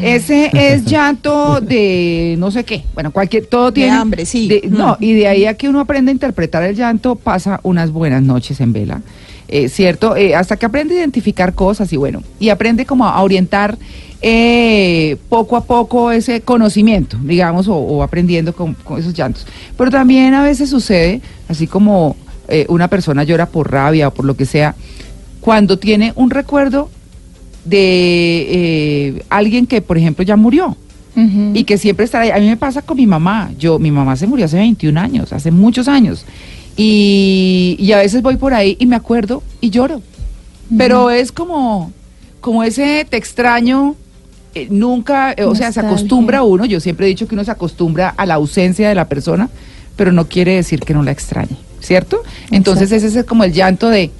Ese 0.00 0.50
es 0.54 0.84
llanto 0.90 1.60
de 1.60 2.36
no 2.38 2.50
sé 2.52 2.62
qué. 2.64 2.84
Bueno, 2.94 3.10
cualquier, 3.10 3.46
todo 3.46 3.66
De 3.66 3.72
tiene... 3.72 3.90
hambre, 3.90 4.24
sí. 4.24 4.46
de- 4.48 4.68
no, 4.70 4.96
Mm. 5.00 5.04
y 5.04 5.12
de 5.14 5.26
ahí 5.26 5.44
a 5.46 5.54
que 5.54 5.68
uno 5.68 5.80
aprende 5.80 6.10
a 6.10 6.14
interpretar 6.14 6.62
el 6.62 6.76
llanto, 6.76 7.16
pasa 7.16 7.58
unas 7.64 7.90
buenas 7.90 8.22
noches 8.22 8.60
en 8.60 8.72
vela. 8.72 9.02
Eh, 9.52 9.68
¿Cierto? 9.68 10.16
Eh, 10.16 10.34
hasta 10.34 10.56
que 10.56 10.66
aprende 10.66 10.94
a 10.94 10.98
identificar 10.98 11.54
cosas 11.54 11.92
y 11.92 11.96
bueno, 11.96 12.22
y 12.40 12.48
aprende 12.48 12.86
como 12.86 13.04
a 13.06 13.22
orientar 13.22 13.76
eh, 14.22 15.16
poco 15.28 15.56
a 15.56 15.64
poco 15.64 16.10
ese 16.10 16.40
conocimiento, 16.40 17.18
digamos, 17.22 17.68
o, 17.68 17.74
o 17.74 18.02
aprendiendo 18.02 18.54
con, 18.54 18.74
con 18.74 18.98
esos 18.98 19.12
llantos. 19.12 19.46
Pero 19.76 19.90
también 19.90 20.32
a 20.34 20.42
veces 20.42 20.70
sucede, 20.70 21.20
así 21.48 21.66
como 21.66 22.16
eh, 22.48 22.66
una 22.68 22.88
persona 22.88 23.24
llora 23.24 23.46
por 23.46 23.70
rabia 23.70 24.08
o 24.08 24.14
por 24.14 24.24
lo 24.24 24.36
que 24.36 24.46
sea, 24.46 24.74
cuando 25.40 25.78
tiene 25.78 26.12
un 26.16 26.30
recuerdo 26.30 26.88
de 27.64 28.46
eh, 28.48 29.24
alguien 29.28 29.66
que, 29.66 29.80
por 29.80 29.98
ejemplo, 29.98 30.24
ya 30.24 30.36
murió 30.36 30.76
y 31.14 31.64
que 31.64 31.76
siempre 31.78 32.04
estará 32.04 32.24
ahí. 32.24 32.30
A 32.30 32.38
mí 32.38 32.46
me 32.46 32.56
pasa 32.56 32.80
con 32.80 32.96
mi 32.96 33.06
mamá. 33.06 33.50
Yo, 33.58 33.78
mi 33.78 33.90
mamá 33.90 34.16
se 34.16 34.26
murió 34.26 34.46
hace 34.46 34.56
21 34.56 34.98
años, 34.98 35.32
hace 35.32 35.50
muchos 35.50 35.86
años. 35.88 36.24
Y, 36.76 37.76
y 37.78 37.92
a 37.92 37.98
veces 37.98 38.22
voy 38.22 38.36
por 38.36 38.54
ahí 38.54 38.76
y 38.80 38.86
me 38.86 38.96
acuerdo 38.96 39.42
y 39.60 39.70
lloro. 39.70 40.02
Pero 40.76 41.10
es 41.10 41.32
como, 41.32 41.92
como 42.40 42.62
ese 42.64 43.06
te 43.08 43.16
extraño. 43.16 43.94
eh, 44.54 44.68
nunca, 44.70 45.32
eh, 45.36 45.44
o 45.44 45.54
sea, 45.54 45.72
se 45.72 45.80
acostumbra 45.80 46.42
uno. 46.42 46.64
Yo 46.66 46.78
siempre 46.80 47.06
he 47.06 47.08
dicho 47.08 47.26
que 47.26 47.34
uno 47.34 47.44
se 47.44 47.50
acostumbra 47.50 48.08
a 48.10 48.26
la 48.26 48.34
ausencia 48.34 48.88
de 48.88 48.94
la 48.94 49.06
persona, 49.08 49.48
pero 49.96 50.12
no 50.12 50.28
quiere 50.28 50.54
decir 50.56 50.80
que 50.80 50.92
no 50.94 51.02
la 51.02 51.10
extrañe, 51.10 51.56
¿cierto? 51.80 52.22
Entonces 52.50 52.90
ese 52.92 53.18
es 53.20 53.24
como 53.26 53.44
el 53.44 53.52
llanto 53.52 53.88
de 53.88 54.10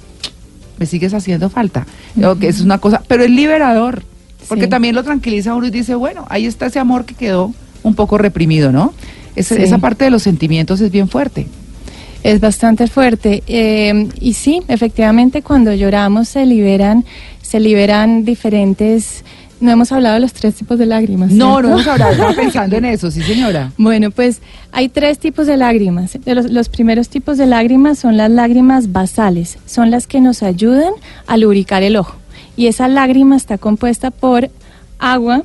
me 0.79 0.85
sigues 0.87 1.13
haciendo 1.13 1.49
falta. 1.49 1.85
O 2.23 2.35
que 2.35 2.47
es 2.47 2.61
una 2.61 2.77
cosa, 2.79 3.01
pero 3.07 3.23
es 3.23 3.29
liberador, 3.31 4.03
porque 4.47 4.63
Sí. 4.65 4.69
también 4.69 4.95
lo 4.95 5.03
tranquiliza 5.03 5.51
a 5.51 5.55
uno 5.55 5.67
y 5.67 5.71
dice, 5.71 5.93
bueno, 5.95 6.25
ahí 6.29 6.45
está 6.47 6.65
ese 6.67 6.79
amor 6.79 7.05
que 7.05 7.13
quedó 7.15 7.51
un 7.83 7.93
poco 7.95 8.17
reprimido, 8.17 8.71
¿no? 8.71 8.93
Sí. 9.37 9.55
Esa 9.57 9.77
parte 9.79 10.03
de 10.05 10.11
los 10.11 10.21
sentimientos 10.23 10.81
es 10.81 10.91
bien 10.91 11.09
fuerte. 11.09 11.47
Es 12.23 12.39
bastante 12.39 12.87
fuerte. 12.87 13.43
eh, 13.47 14.09
y 14.19 14.33
sí, 14.33 14.61
efectivamente, 14.67 15.41
cuando 15.41 15.73
lloramos 15.73 16.29
se 16.29 16.45
liberan, 16.45 17.05
se 17.41 17.59
liberan 17.59 18.23
diferentes, 18.25 19.23
No 19.59 19.71
hemos 19.71 19.91
hablado 19.93 20.15
de 20.15 20.21
los 20.21 20.33
tres 20.33 20.55
tipos 20.55 20.77
de 20.77 20.85
lágrimas. 20.85 21.31
No, 21.31 21.53
¿cierto? 21.53 21.61
no 21.69 21.73
hemos 21.75 21.87
hablado, 21.87 22.11
estaba 22.11 22.33
pensando 22.43 22.75
en 22.75 22.85
eso, 22.85 23.09
sí 23.11 23.21
señora. 23.21 23.71
Bueno, 23.77 24.11
pues 24.11 24.41
hay 24.73 24.89
tres 24.89 25.19
tipos 25.19 25.47
de 25.47 25.55
lágrimas. 25.55 26.17
Los, 26.25 26.51
los 26.51 26.67
primeros 26.67 27.07
tipos 27.07 27.37
de 27.37 27.45
lágrimas 27.45 27.97
son 27.99 28.17
las 28.17 28.29
lágrimas 28.29 28.91
basales, 28.91 29.57
son 29.65 29.89
las 29.89 30.05
que 30.07 30.19
nos 30.19 30.43
ayudan 30.43 30.91
a 31.27 31.37
lubricar 31.37 31.81
el 31.83 31.95
ojo. 31.95 32.15
Y 32.57 32.67
esa 32.67 32.87
lágrima 32.89 33.37
está 33.37 33.57
compuesta 33.57 34.11
por 34.11 34.49
agua, 34.99 35.43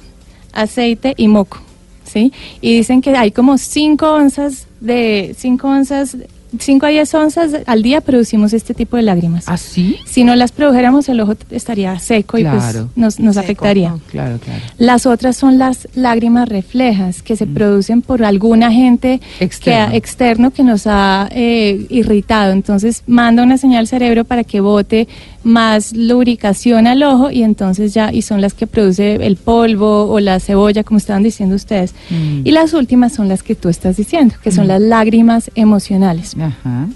aceite 0.53 1.15
y 1.17 1.29
moco, 1.29 1.59
¿sí? 2.05 2.33
Y 2.61 2.77
dicen 2.77 3.01
que 3.03 3.17
hay 3.17 3.31
como 3.31 3.57
5 3.57 4.13
onzas 4.13 4.67
de 4.81 5.35
5 5.39 5.69
onzas 5.69 6.17
5 6.59 6.87
a 6.87 6.89
10 6.89 7.15
onzas 7.15 7.51
al 7.67 7.83
día 7.83 8.01
producimos 8.01 8.53
este 8.53 8.75
tipo 8.75 8.97
de 8.97 9.03
lágrimas. 9.03 9.49
¿Así? 9.49 9.97
Si 10.07 10.25
no 10.25 10.35
las 10.37 10.53
produjéramos, 10.53 11.09
el 11.09 11.21
ojo 11.21 11.35
estaría 11.51 11.99
seco 11.99 12.39
y 12.39 12.45
pues 12.45 12.77
nos, 12.97 13.19
nos 13.21 13.35
Seco. 13.35 13.45
afectaría. 13.45 13.95
Claro, 14.11 14.39
claro. 14.39 14.61
Las 14.79 15.07
otras 15.07 15.37
son 15.37 15.59
las 15.59 15.89
lágrimas 15.95 16.49
reflejas 16.49 17.23
que 17.23 17.37
se 17.37 17.47
producen 17.47 18.03
por 18.03 18.25
algún 18.25 18.63
agente 18.63 18.89
Mm. 18.99 19.43
Externo. 19.45 19.91
Que, 19.91 19.97
externo 19.97 20.51
que 20.51 20.63
nos 20.65 20.87
ha 20.87 21.29
eh, 21.33 21.87
irritado. 21.89 22.53
Entonces 22.53 23.03
manda 23.07 23.43
una 23.43 23.59
señal 23.59 23.79
al 23.79 23.87
cerebro 23.87 24.25
para 24.25 24.45
que 24.45 24.61
bote 24.61 25.07
más 25.49 25.93
lubricación 25.95 26.87
al 26.87 27.03
ojo 27.03 27.31
y 27.31 27.43
entonces 27.43 27.95
ya, 27.95 28.13
y 28.13 28.23
son 28.23 28.41
las 28.41 28.55
que 28.55 28.67
produce 28.67 29.15
el 29.15 29.37
polvo 29.37 30.05
o 30.11 30.21
la 30.21 30.39
cebolla, 30.41 30.85
como 30.85 30.99
estaban 30.99 31.23
diciendo 31.23 31.57
ustedes. 31.57 31.95
Mm. 32.11 32.43
Y 32.47 32.51
las 32.53 32.75
últimas 32.75 33.13
son 33.15 33.29
las 33.29 33.43
que 33.43 33.55
tú 33.55 33.69
estás 33.69 33.97
diciendo, 33.97 34.35
que 34.43 34.51
son 34.53 34.67
Mm. 34.67 34.69
las 34.69 34.81
lágrimas 34.83 35.51
emocionales. 35.55 36.37
Ajá. 36.39 36.89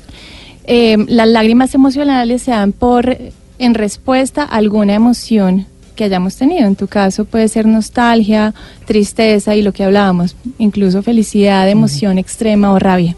Eh, 0.65 0.97
las 1.09 1.29
lágrimas 1.29 1.75
emocionales 1.75 2.43
se 2.43 2.53
dan 2.53 2.73
por 2.73 3.17
en 3.59 3.75
respuesta 3.75 4.43
a 4.43 4.57
alguna 4.57 4.95
emoción 4.95 5.67
que 5.93 6.05
hayamos 6.05 6.37
tenido. 6.37 6.67
En 6.67 6.77
tu 6.77 6.87
caso 6.87 7.25
puede 7.25 7.49
ser 7.49 7.67
nostalgia, 7.67 8.55
tristeza 8.87 9.55
y 9.55 9.63
lo 9.63 9.73
que 9.73 9.85
hablábamos, 9.85 10.37
incluso 10.59 11.03
felicidad, 11.03 11.69
emoción 11.69 12.19
extrema 12.19 12.73
o 12.73 12.79
rabia. 12.79 13.15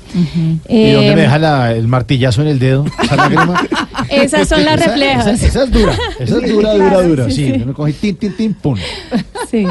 ¿Y 0.69 0.91
dónde 0.93 1.11
Eh, 1.13 1.15
me 1.15 1.21
deja 1.23 1.39
la- 1.39 1.73
el 1.73 1.89
martillazo 1.89 2.43
en 2.43 2.49
el 2.49 2.59
dedo? 2.59 2.85
¿Esa 3.03 3.17
lágrima? 3.17 3.61
Esas 4.11 4.49
son 4.49 4.65
las 4.65 4.81
Esa- 4.81 4.87
reflejas. 4.91 5.27
Esa, 5.27 5.47
esa 5.47 5.65
es 5.65 5.71
dura, 5.71 5.93
esa 6.19 6.37
es 6.39 6.53
dura, 6.53 6.75
dura, 6.75 7.03
dura. 7.03 7.25
sí, 7.31 7.47
Sí, 7.47 7.53
sí. 7.59 7.65
me 7.65 7.73
cogí 7.73 7.93
tin, 7.95 8.17
tin, 8.17 8.37
tin, 8.37 8.55
pum. 8.55 8.77
Sí. 9.51 9.67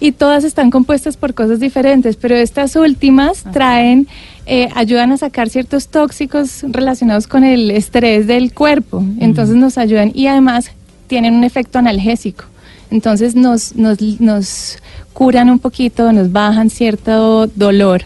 Y 0.00 0.12
todas 0.12 0.44
están 0.44 0.70
compuestas 0.70 1.16
por 1.16 1.32
cosas 1.34 1.60
diferentes, 1.60 2.16
pero 2.16 2.34
estas 2.34 2.76
últimas 2.76 3.44
traen, 3.52 4.08
eh, 4.46 4.68
ayudan 4.74 5.12
a 5.12 5.16
sacar 5.16 5.48
ciertos 5.48 5.88
tóxicos 5.88 6.64
relacionados 6.68 7.26
con 7.26 7.44
el 7.44 7.70
estrés 7.70 8.26
del 8.26 8.52
cuerpo. 8.52 9.04
Entonces 9.20 9.56
nos 9.56 9.78
ayudan 9.78 10.12
y 10.14 10.26
además 10.26 10.70
tienen 11.06 11.34
un 11.34 11.44
efecto 11.44 11.78
analgésico. 11.78 12.44
Entonces 12.90 13.34
nos, 13.34 13.74
nos, 13.74 13.98
nos 14.20 14.78
curan 15.12 15.50
un 15.50 15.58
poquito, 15.58 16.12
nos 16.12 16.30
bajan 16.32 16.70
cierto 16.70 17.46
dolor. 17.48 18.02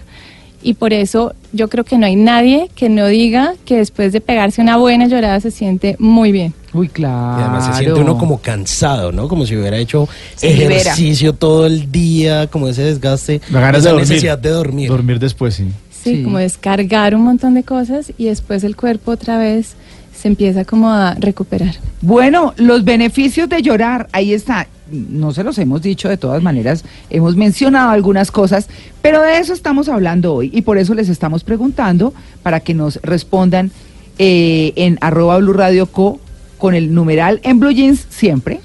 Y 0.63 0.75
por 0.75 0.93
eso 0.93 1.35
yo 1.53 1.69
creo 1.69 1.85
que 1.85 1.97
no 1.97 2.05
hay 2.07 2.17
nadie 2.17 2.69
que 2.75 2.89
no 2.91 3.07
diga 3.07 3.55
que 3.65 3.77
después 3.79 4.13
de 4.13 4.21
pegarse 4.21 4.61
una 4.61 4.77
buena 4.77 5.07
llorada 5.07 5.41
se 5.41 5.51
siente 5.51 5.97
muy 5.99 6.33
bien. 6.33 6.53
Uy, 6.75 6.89
claro. 6.89 7.41
Y 7.41 7.43
además 7.43 7.67
se 7.67 7.83
siente 7.83 8.01
uno 8.01 8.19
como 8.19 8.39
cansado, 8.41 9.11
¿no? 9.11 9.27
Como 9.27 9.47
si 9.47 9.57
hubiera 9.57 9.79
hecho 9.79 10.07
Se 10.37 10.53
libera. 10.55 10.77
ejercicio 10.81 11.33
todo 11.33 11.67
el 11.67 11.91
día, 11.91 12.47
como 12.49 12.69
ese 12.69 12.83
desgaste, 12.83 13.41
de 13.41 13.59
esa 13.59 13.71
dormir. 13.91 13.95
necesidad 14.09 14.39
de 14.39 14.51
dormir. 14.51 14.89
Dormir 14.89 15.19
después, 15.19 15.55
sí. 15.55 15.65
Sí, 15.91 16.17
Sí. 16.17 16.23
como 16.23 16.39
descargar 16.39 17.15
un 17.15 17.23
montón 17.23 17.55
de 17.55 17.63
cosas 17.63 18.13
y 18.17 18.27
después 18.27 18.63
el 18.65 18.77
cuerpo 18.77 19.13
otra 19.13 19.37
vez 19.39 19.75
se 20.21 20.29
empieza 20.29 20.65
como 20.65 20.91
a 20.91 21.15
recuperar. 21.15 21.77
Bueno, 22.03 22.53
los 22.57 22.85
beneficios 22.85 23.49
de 23.49 23.63
llorar, 23.63 24.09
ahí 24.13 24.35
está. 24.35 24.67
No 24.91 25.33
se 25.33 25.45
los 25.45 25.57
hemos 25.59 25.83
dicho 25.83 26.09
de 26.09 26.17
todas 26.17 26.43
maneras, 26.43 26.85
hemos 27.11 27.37
mencionado 27.37 27.91
algunas 27.91 28.31
cosas, 28.31 28.69
pero 29.03 29.23
de 29.23 29.39
eso 29.39 29.53
estamos 29.53 29.89
hablando 29.89 30.35
hoy 30.35 30.51
y 30.53 30.63
por 30.63 30.79
eso 30.79 30.95
les 30.95 31.09
estamos 31.09 31.45
preguntando 31.45 32.13
para 32.43 32.61
que 32.61 32.75
nos 32.75 32.97
respondan 33.03 33.71
eh, 34.19 34.73
en 34.77 34.99
arroba 35.01 35.39
Blue 35.39 35.53
Radio 35.53 35.87
Co 35.87 36.21
con 36.59 36.75
el 36.75 36.93
numeral 36.93 37.41
en 37.45 37.61
Blue 37.61 37.71
Jeans 37.71 38.07
siempre, 38.11 38.61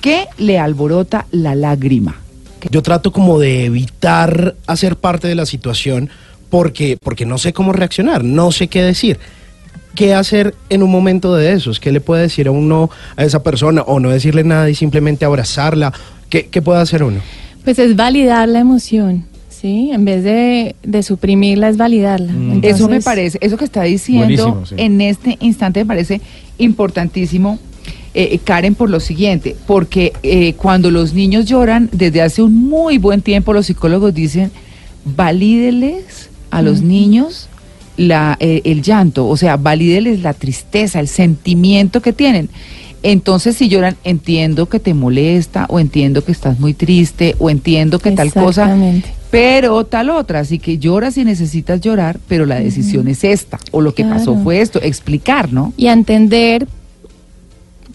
¿qué 0.00 0.26
le 0.38 0.58
alborota 0.58 1.26
la 1.30 1.54
lágrima? 1.54 2.20
Yo 2.70 2.82
trato 2.82 3.10
como 3.10 3.38
de 3.38 3.64
evitar 3.64 4.54
hacer 4.66 4.96
parte 4.96 5.28
de 5.28 5.34
la 5.34 5.46
situación 5.46 6.10
porque, 6.50 6.98
porque 7.02 7.26
no 7.26 7.38
sé 7.38 7.52
cómo 7.52 7.72
reaccionar, 7.72 8.22
no 8.22 8.52
sé 8.52 8.68
qué 8.68 8.82
decir. 8.82 9.18
¿Qué 9.94 10.14
hacer 10.14 10.54
en 10.70 10.82
un 10.82 10.90
momento 10.90 11.34
de 11.34 11.52
esos? 11.52 11.78
¿Qué 11.78 11.92
le 11.92 12.00
puede 12.00 12.22
decir 12.22 12.48
a 12.48 12.50
uno, 12.50 12.90
a 13.16 13.24
esa 13.24 13.42
persona? 13.42 13.82
O 13.82 14.00
no 14.00 14.10
decirle 14.10 14.42
nada 14.42 14.68
y 14.68 14.74
simplemente 14.74 15.24
abrazarla. 15.24 15.92
¿Qué, 16.28 16.46
qué 16.46 16.60
puede 16.60 16.80
hacer 16.80 17.02
uno? 17.02 17.20
Pues 17.64 17.78
es 17.78 17.96
validar 17.96 18.48
la 18.48 18.58
emoción, 18.58 19.24
¿sí? 19.48 19.90
En 19.92 20.04
vez 20.04 20.22
de, 20.22 20.76
de 20.82 21.02
suprimirla, 21.02 21.68
es 21.68 21.76
validarla. 21.76 22.32
Mm. 22.32 22.60
eso 22.62 22.88
me 22.88 23.00
parece, 23.00 23.38
eso 23.40 23.56
que 23.56 23.64
está 23.64 23.84
diciendo 23.84 24.64
sí. 24.68 24.74
en 24.76 25.00
este 25.00 25.38
instante 25.40 25.80
me 25.80 25.86
parece 25.86 26.20
importantísimo, 26.58 27.58
eh, 28.12 28.38
Karen, 28.44 28.74
por 28.74 28.90
lo 28.90 29.00
siguiente, 29.00 29.56
porque 29.66 30.12
eh, 30.22 30.52
cuando 30.54 30.90
los 30.90 31.14
niños 31.14 31.46
lloran, 31.46 31.88
desde 31.92 32.20
hace 32.20 32.42
un 32.42 32.54
muy 32.54 32.98
buen 32.98 33.22
tiempo 33.22 33.52
los 33.52 33.66
psicólogos 33.66 34.12
dicen, 34.12 34.50
valídeles 35.04 36.30
a 36.50 36.62
los 36.62 36.82
niños 36.82 37.48
la, 37.96 38.36
eh, 38.40 38.62
el 38.64 38.82
llanto, 38.82 39.28
o 39.28 39.36
sea, 39.36 39.56
valídeles 39.56 40.22
la 40.22 40.34
tristeza, 40.34 41.00
el 41.00 41.08
sentimiento 41.08 42.02
que 42.02 42.12
tienen. 42.12 42.48
Entonces, 43.02 43.56
si 43.56 43.68
lloran, 43.68 43.96
entiendo 44.02 44.66
que 44.66 44.80
te 44.80 44.94
molesta, 44.94 45.66
o 45.68 45.78
entiendo 45.78 46.24
que 46.24 46.32
estás 46.32 46.58
muy 46.58 46.72
triste, 46.72 47.36
o 47.38 47.50
entiendo 47.50 47.98
que 47.98 48.12
tal 48.12 48.32
cosa, 48.32 48.74
pero 49.30 49.84
tal 49.84 50.08
otra, 50.08 50.40
así 50.40 50.58
que 50.58 50.78
lloras 50.78 51.14
si 51.14 51.24
necesitas 51.24 51.82
llorar, 51.82 52.18
pero 52.28 52.46
la 52.46 52.58
decisión 52.60 53.08
es 53.08 53.22
esta, 53.24 53.58
o 53.72 53.82
lo 53.82 53.94
que 53.94 54.04
pasó 54.04 54.36
fue 54.36 54.60
esto, 54.60 54.80
explicar, 54.80 55.52
¿no? 55.52 55.74
y 55.76 55.88
entender 55.88 56.66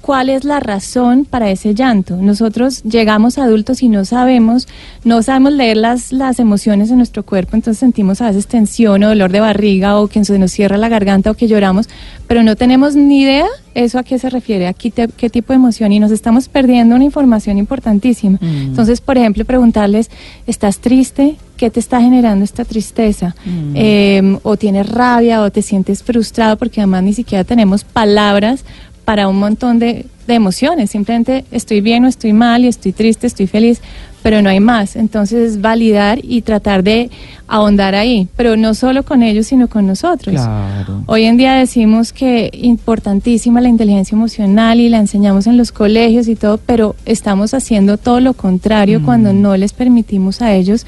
cuál 0.09 0.29
es 0.31 0.43
la 0.43 0.59
razón 0.59 1.23
para 1.23 1.51
ese 1.51 1.75
llanto. 1.75 2.17
Nosotros 2.17 2.81
llegamos 2.81 3.37
adultos 3.37 3.83
y 3.83 3.89
no 3.89 4.05
sabemos, 4.05 4.67
no 5.03 5.21
sabemos 5.21 5.53
leer 5.53 5.77
las, 5.77 6.11
las 6.11 6.39
emociones 6.39 6.89
en 6.89 6.97
nuestro 6.97 7.21
cuerpo, 7.21 7.55
entonces 7.55 7.77
sentimos 7.77 8.19
a 8.19 8.29
veces 8.29 8.47
tensión 8.47 9.03
o 9.03 9.09
dolor 9.09 9.31
de 9.31 9.39
barriga 9.39 9.99
o 9.99 10.07
que 10.07 10.25
se 10.25 10.39
nos 10.39 10.51
cierra 10.51 10.77
la 10.77 10.89
garganta 10.89 11.29
o 11.29 11.35
que 11.35 11.47
lloramos, 11.47 11.89
pero 12.27 12.41
no 12.41 12.55
tenemos 12.55 12.95
ni 12.95 13.21
idea 13.21 13.45
eso 13.75 13.99
a 13.99 14.03
qué 14.03 14.17
se 14.17 14.31
refiere, 14.31 14.65
a 14.65 14.73
qué, 14.73 14.89
qué 14.91 15.29
tipo 15.29 15.53
de 15.53 15.57
emoción 15.57 15.91
y 15.91 15.99
nos 15.99 16.11
estamos 16.11 16.49
perdiendo 16.49 16.95
una 16.95 17.03
información 17.03 17.59
importantísima. 17.59 18.39
Mm. 18.41 18.69
Entonces, 18.69 19.01
por 19.01 19.17
ejemplo, 19.17 19.45
preguntarles, 19.45 20.09
¿estás 20.47 20.79
triste? 20.79 21.35
¿Qué 21.55 21.69
te 21.69 21.79
está 21.79 22.01
generando 22.01 22.43
esta 22.43 22.65
tristeza? 22.65 23.35
Mm. 23.45 23.73
Eh, 23.75 24.39
o 24.41 24.57
tienes 24.57 24.89
rabia 24.89 25.43
o 25.43 25.51
te 25.51 25.61
sientes 25.61 26.01
frustrado 26.01 26.57
porque 26.57 26.81
además 26.81 27.03
ni 27.03 27.13
siquiera 27.13 27.43
tenemos 27.43 27.83
palabras 27.83 28.65
para 29.09 29.27
un 29.27 29.39
montón 29.39 29.79
de, 29.79 30.05
de 30.27 30.35
emociones. 30.35 30.91
Simplemente 30.91 31.43
estoy 31.49 31.81
bien 31.81 32.05
o 32.05 32.07
estoy 32.07 32.31
mal 32.31 32.63
y 32.63 32.67
estoy 32.67 32.91
triste, 32.91 33.25
estoy 33.25 33.47
feliz, 33.47 33.81
pero 34.21 34.43
no 34.43 34.49
hay 34.51 34.59
más. 34.59 34.95
Entonces 34.95 35.53
es 35.53 35.61
validar 35.61 36.19
y 36.21 36.43
tratar 36.43 36.83
de 36.83 37.09
ahondar 37.47 37.95
ahí, 37.95 38.27
pero 38.35 38.55
no 38.55 38.75
solo 38.75 39.01
con 39.01 39.23
ellos, 39.23 39.47
sino 39.47 39.67
con 39.67 39.87
nosotros. 39.87 40.35
Claro. 40.35 41.01
Hoy 41.07 41.23
en 41.23 41.37
día 41.37 41.55
decimos 41.55 42.13
que 42.13 42.51
importantísima 42.53 43.61
la 43.61 43.69
inteligencia 43.69 44.15
emocional 44.15 44.79
y 44.79 44.89
la 44.89 44.99
enseñamos 44.99 45.47
en 45.47 45.57
los 45.57 45.71
colegios 45.71 46.27
y 46.27 46.35
todo, 46.35 46.59
pero 46.63 46.95
estamos 47.07 47.55
haciendo 47.55 47.97
todo 47.97 48.19
lo 48.19 48.35
contrario 48.35 48.99
Mm. 48.99 49.05
cuando 49.05 49.33
no 49.33 49.57
les 49.57 49.73
permitimos 49.73 50.43
a 50.43 50.53
ellos 50.53 50.85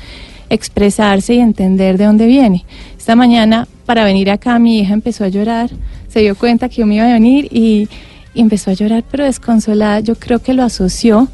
expresarse 0.52 1.34
y 1.34 1.40
entender 1.40 1.98
de 1.98 2.06
dónde 2.06 2.28
viene. 2.28 2.66
Esta 3.00 3.16
mañana, 3.16 3.68
para 3.88 4.04
venir 4.04 4.30
acá, 4.30 4.60
mi 4.60 4.78
hija 4.78 4.94
empezó 4.94 5.24
a 5.24 5.30
llorar, 5.30 5.72
se 6.08 6.20
dio 6.20 6.36
cuenta 6.36 6.70
que 6.70 6.76
yo 6.76 6.86
me 6.86 6.98
iba 6.98 7.06
a 7.06 7.14
venir 7.14 7.48
y, 7.52 7.88
y 8.34 8.42
empezó 8.42 8.72
a 8.72 8.74
llorar, 8.74 9.04
pero 9.10 9.24
desconsolada. 9.26 10.00
Yo 10.00 10.16
creo 10.16 10.40
que 10.40 10.54
lo 10.54 10.64
asoció. 10.64 11.28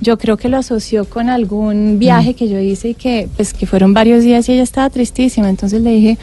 Yo 0.00 0.18
creo 0.18 0.36
que 0.36 0.48
lo 0.50 0.58
asoció 0.58 1.06
con 1.06 1.28
algún 1.30 1.98
viaje 1.98 2.34
que 2.34 2.48
yo 2.48 2.58
hice 2.60 2.90
y 2.90 2.94
que 2.94 3.28
pues 3.36 3.54
que 3.54 3.66
fueron 3.66 3.94
varios 3.94 4.22
días 4.24 4.46
y 4.48 4.52
ella 4.52 4.62
estaba 4.62 4.90
tristísima. 4.90 5.48
Entonces 5.48 5.80
le 5.82 5.90
dije, 5.90 6.18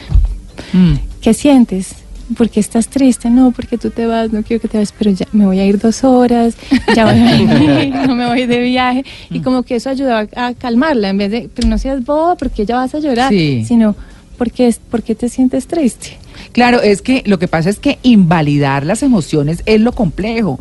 Mm. 0.72 0.94
¿qué 1.20 1.34
sientes? 1.34 1.96
¿Por 2.36 2.48
qué 2.48 2.60
estás 2.60 2.86
triste? 2.88 3.28
No, 3.28 3.50
porque 3.50 3.76
tú 3.76 3.90
te 3.90 4.06
vas, 4.06 4.32
no 4.32 4.42
quiero 4.44 4.62
que 4.62 4.68
te 4.68 4.78
vayas, 4.78 4.94
pero 4.96 5.10
ya 5.10 5.26
me 5.32 5.44
voy 5.46 5.58
a 5.58 5.66
ir 5.66 5.78
dos 5.80 6.04
horas, 6.04 6.54
ya 6.94 7.04
voy 7.04 7.14
a 7.20 7.36
ir, 7.84 7.94
no 8.06 8.14
me 8.14 8.26
voy 8.28 8.46
de 8.46 8.60
viaje. 8.60 9.04
Y 9.30 9.40
como 9.40 9.64
que 9.64 9.74
eso 9.74 9.90
ayudó 9.90 10.14
a, 10.16 10.54
calmarla, 10.54 11.08
en 11.10 11.18
vez 11.18 11.30
de, 11.32 11.50
pero 11.52 11.66
no 11.68 11.76
seas 11.76 12.04
boba, 12.04 12.36
porque 12.36 12.64
ya 12.64 12.76
vas 12.76 12.94
a 12.94 13.00
llorar, 13.00 13.30
Sí. 13.30 13.64
sino, 13.66 13.96
porque 14.38 14.68
es, 14.68 14.80
porque 14.90 15.14
te 15.16 15.28
sientes 15.28 15.66
triste? 15.66 16.16
Claro, 16.54 16.80
es 16.80 17.02
que 17.02 17.24
lo 17.26 17.40
que 17.40 17.48
pasa 17.48 17.68
es 17.68 17.80
que 17.80 17.98
invalidar 18.04 18.86
las 18.86 19.02
emociones 19.02 19.60
es 19.66 19.80
lo 19.80 19.90
complejo. 19.90 20.60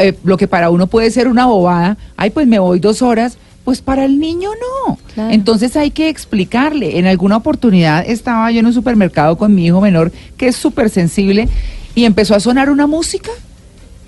Eh, 0.00 0.14
lo 0.24 0.38
que 0.38 0.48
para 0.48 0.70
uno 0.70 0.86
puede 0.86 1.10
ser 1.10 1.28
una 1.28 1.44
bobada, 1.44 1.98
ay, 2.16 2.30
pues 2.30 2.46
me 2.46 2.58
voy 2.58 2.80
dos 2.80 3.02
horas, 3.02 3.36
pues 3.62 3.82
para 3.82 4.06
el 4.06 4.18
niño 4.18 4.48
no. 4.88 4.98
Claro. 5.12 5.30
Entonces 5.34 5.76
hay 5.76 5.90
que 5.90 6.08
explicarle. 6.08 6.98
En 6.98 7.06
alguna 7.06 7.36
oportunidad 7.36 8.08
estaba 8.08 8.50
yo 8.50 8.60
en 8.60 8.66
un 8.66 8.72
supermercado 8.72 9.36
con 9.36 9.54
mi 9.54 9.66
hijo 9.66 9.82
menor, 9.82 10.12
que 10.38 10.48
es 10.48 10.56
súper 10.56 10.88
sensible, 10.88 11.46
y 11.94 12.06
empezó 12.06 12.34
a 12.34 12.40
sonar 12.40 12.70
una 12.70 12.86
música 12.86 13.30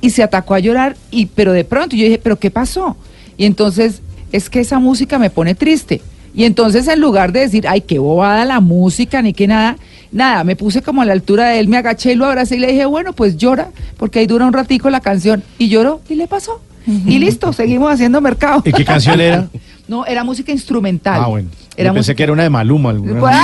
y 0.00 0.10
se 0.10 0.22
atacó 0.22 0.54
a 0.54 0.58
llorar, 0.58 0.96
y 1.10 1.26
pero 1.26 1.52
de 1.52 1.64
pronto 1.64 1.96
yo 1.96 2.04
dije, 2.04 2.18
¿pero 2.18 2.38
qué 2.38 2.50
pasó? 2.50 2.96
Y 3.36 3.44
entonces 3.44 4.00
es 4.32 4.48
que 4.48 4.60
esa 4.60 4.78
música 4.78 5.18
me 5.18 5.28
pone 5.28 5.54
triste. 5.54 6.00
Y 6.34 6.44
entonces 6.44 6.88
en 6.88 7.00
lugar 7.00 7.32
de 7.32 7.40
decir, 7.40 7.66
ay, 7.68 7.82
qué 7.82 7.98
bobada 7.98 8.46
la 8.46 8.60
música, 8.60 9.20
ni 9.20 9.34
que 9.34 9.46
nada, 9.46 9.76
nada, 10.12 10.44
me 10.44 10.56
puse 10.56 10.82
como 10.82 11.02
a 11.02 11.04
la 11.04 11.12
altura 11.12 11.48
de 11.48 11.60
él, 11.60 11.68
me 11.68 11.76
agaché 11.76 12.12
y 12.12 12.14
lo 12.14 12.26
abracé 12.26 12.56
y 12.56 12.58
le 12.60 12.68
dije, 12.68 12.86
bueno, 12.86 13.12
pues 13.12 13.36
llora, 13.36 13.68
porque 13.96 14.18
ahí 14.20 14.26
dura 14.26 14.46
un 14.46 14.52
ratico 14.52 14.90
la 14.90 15.00
canción. 15.00 15.42
Y 15.58 15.68
lloró 15.68 16.00
y 16.08 16.14
le 16.14 16.26
pasó. 16.26 16.60
Y 16.86 17.18
listo, 17.18 17.52
seguimos 17.52 17.92
haciendo 17.92 18.20
mercado. 18.20 18.62
¿Y 18.64 18.72
qué 18.72 18.84
canción 18.84 19.20
era? 19.20 19.48
No, 19.88 20.04
era 20.04 20.24
música 20.24 20.50
instrumental. 20.50 21.20
Ah, 21.22 21.28
bueno. 21.28 21.48
Era 21.76 21.90
Yo 21.90 21.94
pensé 21.94 22.10
música- 22.10 22.16
que 22.16 22.22
era 22.24 22.32
una 22.32 22.42
de 22.42 22.50
Maluma. 22.50 22.90
alguna. 22.90 23.20
Pues, 23.20 23.36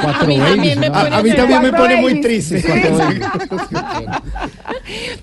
Cuatro 0.00 0.22
A 0.22 0.26
mí 0.28 0.38
también 0.38 0.78
me 0.78 0.88
pone- 0.88 1.10
A, 1.10 1.18
a 1.18 1.22
mí 1.24 1.32
también 1.34 1.62
me 1.62 1.72
pone 1.72 1.96
muy 2.00 2.20
triste. 2.20 2.62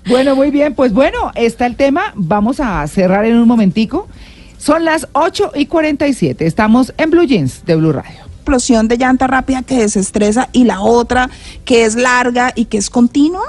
Bueno, 0.08 0.36
muy 0.36 0.50
bien, 0.50 0.74
pues 0.74 0.92
bueno, 0.92 1.32
está 1.34 1.64
el 1.64 1.76
tema. 1.76 2.12
Vamos 2.16 2.60
a 2.60 2.86
cerrar 2.86 3.24
en 3.24 3.36
un 3.36 3.48
momentico. 3.48 4.08
Son 4.58 4.84
las 4.84 5.08
8 5.12 5.52
y 5.54 5.64
47. 5.64 6.44
Estamos 6.46 6.92
en 6.98 7.10
Blue 7.10 7.24
Jeans 7.24 7.64
de 7.64 7.76
Blue 7.76 7.92
Radio. 7.92 8.27
Explosión 8.48 8.88
de 8.88 8.96
llanta 8.96 9.26
rápida 9.26 9.62
que 9.62 9.76
desestresa 9.76 10.48
y 10.52 10.64
la 10.64 10.80
otra 10.80 11.28
que 11.66 11.84
es 11.84 11.96
larga 11.96 12.52
y 12.54 12.64
que 12.64 12.78
es 12.78 12.88
continua? 12.88 13.42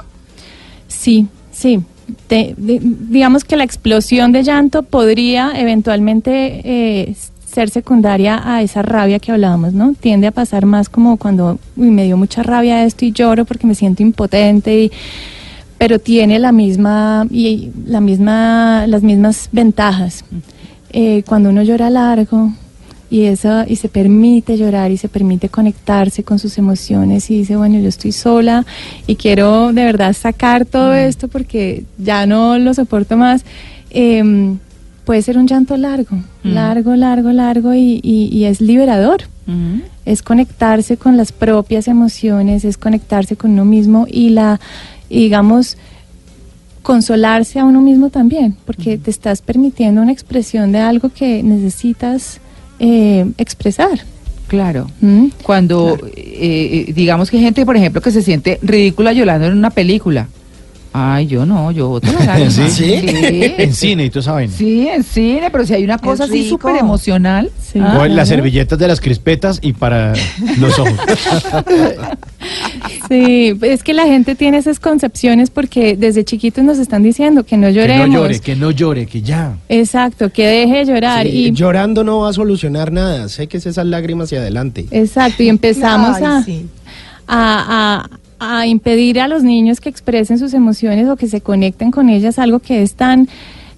Sí, 0.89 1.27
sí. 1.53 1.81
Digamos 2.27 3.45
que 3.45 3.55
la 3.55 3.63
explosión 3.63 4.33
de 4.33 4.43
llanto 4.43 4.83
podría 4.83 5.53
eventualmente 5.55 6.61
eh, 6.65 7.15
ser 7.49 7.69
secundaria 7.69 8.41
a 8.43 8.61
esa 8.61 8.81
rabia 8.81 9.19
que 9.19 9.31
hablábamos, 9.31 9.73
¿no? 9.73 9.93
Tiende 9.93 10.27
a 10.27 10.31
pasar 10.31 10.65
más 10.65 10.89
como 10.89 11.15
cuando 11.15 11.59
"Uy, 11.77 11.91
me 11.91 12.03
dio 12.03 12.17
mucha 12.17 12.43
rabia 12.43 12.83
esto 12.83 13.05
y 13.05 13.13
lloro 13.13 13.45
porque 13.45 13.67
me 13.67 13.75
siento 13.75 14.03
impotente 14.03 14.83
y 14.83 14.91
pero 15.77 15.97
tiene 15.97 16.39
la 16.39 16.51
misma 16.51 17.25
y 17.31 17.69
la 17.85 18.01
misma 18.01 18.85
las 18.87 19.01
mismas 19.01 19.47
ventajas. 19.53 20.25
Eh, 20.91 21.23
cuando 21.25 21.49
uno 21.51 21.63
llora 21.63 21.89
largo 21.89 22.51
y 23.11 23.23
eso 23.23 23.63
y 23.67 23.75
se 23.77 23.89
permite 23.89 24.57
llorar 24.57 24.91
y 24.91 24.97
se 24.97 25.09
permite 25.09 25.49
conectarse 25.49 26.23
con 26.23 26.37
sus 26.39 26.57
emociones 26.57 27.29
y 27.31 27.37
dice 27.39 27.55
bueno 27.55 27.79
yo 27.79 27.89
estoy 27.89 28.11
sola 28.11 28.65
y 29.07 29.15
quiero 29.15 29.73
de 29.73 29.83
verdad 29.83 30.13
sacar 30.13 30.65
todo 30.65 30.93
esto 30.93 31.27
porque 31.27 31.83
ya 31.97 32.25
no 32.27 32.57
lo 32.59 32.73
soporto 32.73 33.17
más 33.17 33.43
em, 33.89 34.57
puede 35.05 35.21
ser 35.23 35.37
un 35.39 35.47
llanto 35.47 35.75
largo 35.77 36.17
Mm. 36.43 36.53
largo 36.53 36.95
largo 36.95 37.31
largo 37.31 37.73
y, 37.73 37.99
y- 38.03 38.29
y 38.31 38.45
es 38.45 38.61
liberador. 38.61 39.21
Es 40.05 40.21
conectarse 40.21 40.95
con 40.97 41.17
las 41.17 41.31
propias 41.31 41.87
emociones, 41.87 42.63
es 42.63 42.77
conectarse 42.77 43.35
con 43.35 43.51
uno 43.51 43.65
mismo 43.65 44.05
y 44.07 44.29
la, 44.29 44.59
y 45.09 45.21
digamos, 45.23 45.75
consolarse 46.81 47.59
a 47.59 47.65
uno 47.65 47.81
mismo 47.81 48.09
también, 48.09 48.55
porque 48.65 48.97
te 48.97 49.11
estás 49.11 49.41
permitiendo 49.41 50.01
una 50.01 50.11
expresión 50.11 50.71
de 50.71 50.79
algo 50.79 51.09
que 51.09 51.43
necesitas 51.43 52.39
eh, 52.79 53.25
expresar. 53.37 53.99
Claro. 54.47 54.89
¿Mm? 54.99 55.27
Cuando, 55.43 55.97
eh, 56.15 56.85
eh, 56.87 56.93
digamos 56.93 57.29
que 57.29 57.37
hay 57.37 57.43
gente, 57.43 57.65
por 57.65 57.77
ejemplo, 57.77 58.01
que 58.01 58.11
se 58.11 58.23
siente 58.23 58.59
ridícula 58.63 59.13
llorando 59.13 59.47
en 59.47 59.53
una 59.57 59.69
película. 59.69 60.27
Ay, 60.91 61.27
yo 61.27 61.45
no, 61.45 61.71
yo 61.71 61.87
boto 61.87 62.11
la 62.11 62.25
lágrima. 62.25 62.49
¿Sí? 62.49 62.67
Sí. 62.69 62.93
En 62.95 63.73
cine 63.75 64.09
y 64.11 64.17
esa 64.17 64.31
vaina. 64.31 64.51
Sí, 64.51 64.87
en 64.87 65.03
cine, 65.03 65.49
pero 65.51 65.65
si 65.65 65.75
hay 65.75 65.83
una 65.83 65.99
cosa 65.99 66.23
así 66.23 66.49
súper 66.49 66.77
emocional. 66.77 67.51
Sí. 67.61 67.79
ah, 67.79 67.97
O 67.99 68.05
en 68.05 68.15
las 68.15 68.27
servilletas 68.27 68.79
de 68.79 68.87
las 68.87 68.99
crispetas 68.99 69.59
y 69.61 69.73
para 69.73 70.13
los 70.57 70.79
ojos. 70.79 70.95
Sí, 73.09 73.57
es 73.63 73.83
que 73.83 73.93
la 73.93 74.05
gente 74.05 74.35
tiene 74.35 74.57
esas 74.59 74.79
concepciones 74.79 75.49
porque 75.49 75.97
desde 75.97 76.23
chiquitos 76.23 76.63
nos 76.63 76.77
están 76.77 77.01
diciendo 77.03 77.43
que 77.43 77.57
no 77.57 77.67
que 77.67 77.73
lloremos. 77.73 78.07
no 78.09 78.13
llore, 78.21 78.39
que 78.39 78.55
no 78.55 78.71
llore, 78.71 79.05
que 79.07 79.21
ya. 79.23 79.57
Exacto, 79.67 80.31
que 80.31 80.45
deje 80.45 80.77
de 80.77 80.85
llorar. 80.85 81.25
Sí, 81.25 81.47
y, 81.47 81.51
Llorando 81.51 82.03
no 82.03 82.19
va 82.19 82.29
a 82.29 82.33
solucionar 82.33 82.91
nada. 82.91 83.27
Sé 83.27 83.47
que 83.47 83.57
es 83.57 83.65
esas 83.65 83.87
lágrimas 83.87 84.25
hacia 84.27 84.39
adelante. 84.39 84.85
exacto, 84.91 85.41
y 85.43 85.49
empezamos 85.49 86.17
Ay, 86.17 86.23
a, 86.23 86.43
sí. 86.43 86.65
a, 87.27 88.05
a- 88.07 88.59
a 88.59 88.67
impedir 88.67 89.19
a 89.19 89.27
los 89.27 89.43
niños 89.43 89.81
que 89.81 89.89
expresen 89.89 90.39
sus 90.39 90.53
emociones 90.53 91.09
o 91.09 91.17
que 91.17 91.27
se 91.27 91.41
conecten 91.41 91.91
con 91.91 92.07
ellas, 92.09 92.39
algo 92.39 92.59
que 92.59 92.83
es 92.83 92.93
tan 92.93 93.27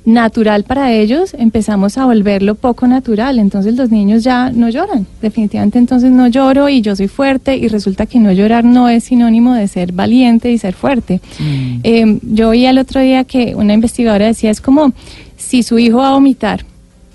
natural 0.05 0.63
para 0.63 0.91
ellos, 0.91 1.33
empezamos 1.37 1.97
a 1.97 2.05
volverlo 2.05 2.55
poco 2.55 2.87
natural. 2.87 3.39
Entonces 3.39 3.75
los 3.75 3.91
niños 3.91 4.23
ya 4.23 4.51
no 4.51 4.69
lloran. 4.69 5.05
Definitivamente 5.21 5.77
entonces 5.77 6.11
no 6.11 6.27
lloro 6.27 6.69
y 6.69 6.81
yo 6.81 6.95
soy 6.95 7.07
fuerte 7.07 7.55
y 7.57 7.67
resulta 7.67 8.05
que 8.05 8.19
no 8.19 8.31
llorar 8.31 8.63
no 8.63 8.89
es 8.89 9.05
sinónimo 9.05 9.53
de 9.53 9.67
ser 9.67 9.91
valiente 9.91 10.51
y 10.51 10.57
ser 10.57 10.73
fuerte. 10.73 11.21
Mm. 11.39 11.79
Eh, 11.83 12.19
yo 12.23 12.49
oí 12.49 12.65
el 12.65 12.77
otro 12.77 13.01
día 13.01 13.23
que 13.23 13.55
una 13.55 13.73
investigadora 13.73 14.25
decía, 14.25 14.51
es 14.51 14.61
como 14.61 14.93
si 15.37 15.63
su 15.63 15.79
hijo 15.79 15.97
va 15.97 16.09
a 16.09 16.13
vomitar, 16.13 16.65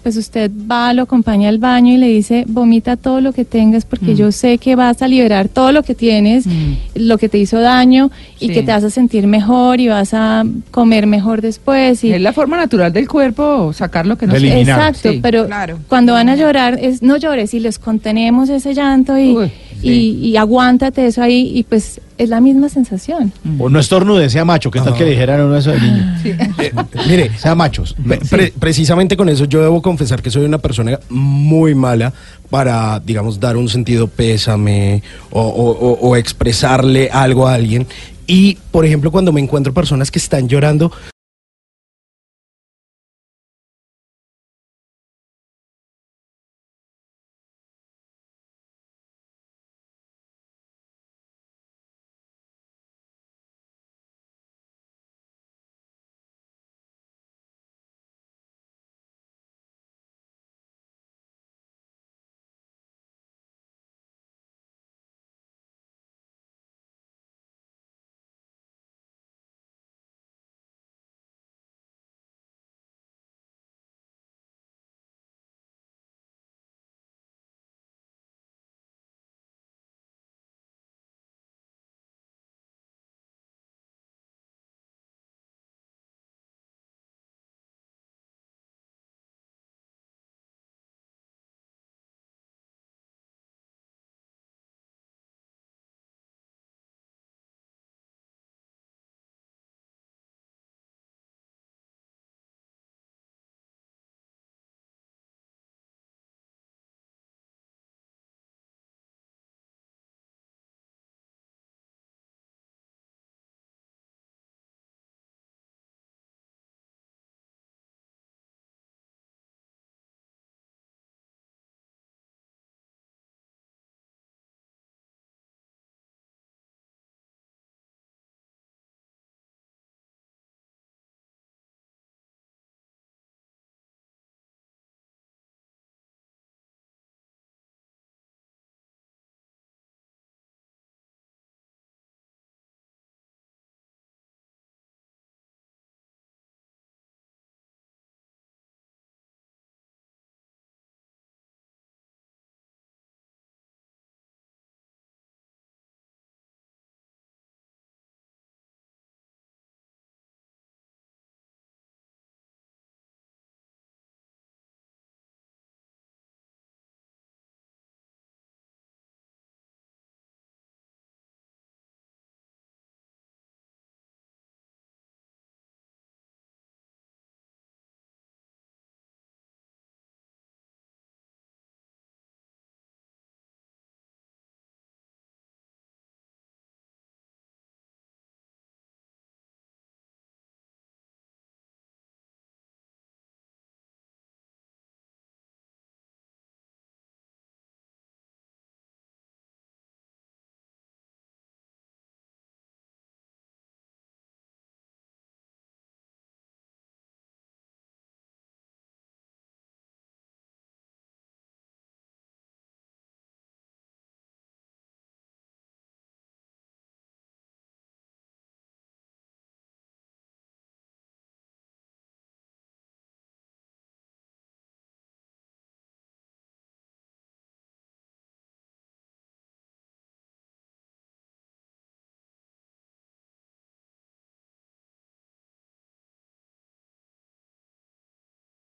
pues 0.06 0.16
usted 0.16 0.52
va, 0.70 0.92
lo 0.92 1.02
acompaña 1.02 1.48
al 1.48 1.58
baño 1.58 1.92
y 1.92 1.96
le 1.96 2.06
dice, 2.06 2.44
vomita 2.46 2.96
todo 2.96 3.20
lo 3.20 3.32
que 3.32 3.44
tengas 3.44 3.84
porque 3.84 4.14
yo 4.14 4.30
sé 4.30 4.58
que 4.58 4.76
vas 4.76 5.02
a 5.02 5.08
liberar 5.08 5.48
todo 5.48 5.72
lo 5.72 5.82
que 5.82 5.96
tienes, 5.96 6.46
Mm. 6.46 6.74
lo 6.94 7.18
que 7.18 7.28
te 7.28 7.38
hizo 7.38 7.58
daño 7.58 8.12
y 8.38 8.46
Sí. 8.46 8.52
que 8.54 8.62
te 8.62 8.70
vas 8.70 8.84
a 8.84 8.90
sentir 8.90 9.26
mejor 9.26 9.80
y 9.80 9.88
vas 9.88 10.14
a 10.14 10.44
comer 10.70 11.08
mejor 11.08 11.40
después. 11.40 12.04
Y 12.04 12.12
Es 12.12 12.20
la 12.20 12.32
forma 12.32 12.56
natural 12.56 12.92
del 12.92 13.08
cuerpo 13.08 13.72
sacar 13.72 14.06
lo 14.06 14.16
que 14.16 14.28
no 14.28 14.36
eliminar. 14.36 14.78
Exacto, 14.78 15.10
Sí. 15.10 15.18
pero 15.20 15.46
Claro. 15.46 15.80
cuando 15.88 16.12
van 16.12 16.28
a 16.28 16.36
llorar 16.36 16.78
es 16.80 17.02
no 17.02 17.16
llores 17.16 17.52
y 17.52 17.58
les 17.58 17.80
contenemos 17.80 18.48
ese 18.48 18.74
llanto 18.74 19.18
y, 19.18 19.34
Uy, 19.36 19.50
y, 19.82 20.28
y 20.28 20.36
aguántate 20.36 21.06
eso 21.06 21.22
ahí 21.22 21.52
y 21.54 21.62
pues 21.64 22.00
es 22.18 22.28
la 22.30 22.40
misma 22.40 22.68
sensación. 22.68 23.32
O 23.58 23.68
no 23.68 23.78
estornude, 23.78 24.30
sea 24.30 24.44
macho. 24.44 24.70
¿Qué 24.70 24.80
tal 24.80 24.94
que 24.94 25.04
le 25.04 25.10
dijeran 25.10 25.40
uno 25.42 25.56
eso 25.56 25.70
de 25.72 25.80
niño? 25.80 26.14
Eh, 26.58 26.72
mire, 27.08 27.30
Sea 27.38 27.54
machos. 27.54 27.94
Pre- 28.06 28.18
pre- 28.18 28.52
precisamente 28.58 29.16
con 29.16 29.28
eso 29.28 29.44
yo 29.44 29.60
debo 29.62 29.82
confesar 29.82 30.22
que 30.22 30.30
soy 30.30 30.44
una 30.44 30.58
persona 30.58 30.98
muy 31.10 31.74
mala 31.74 32.12
para, 32.50 32.98
digamos, 33.00 33.38
dar 33.38 33.56
un 33.56 33.68
sentido 33.68 34.08
pésame 34.08 35.02
o, 35.30 35.40
o- 35.42 35.70
o- 35.70 36.08
o 36.08 36.16
expresarle 36.16 37.10
algo 37.12 37.46
a 37.46 37.54
alguien. 37.54 37.86
Y, 38.26 38.58
por 38.72 38.84
ejemplo, 38.86 39.10
cuando 39.12 39.32
me 39.32 39.40
encuentro 39.40 39.72
personas 39.74 40.10
que 40.10 40.18
están 40.18 40.48
llorando, 40.48 40.90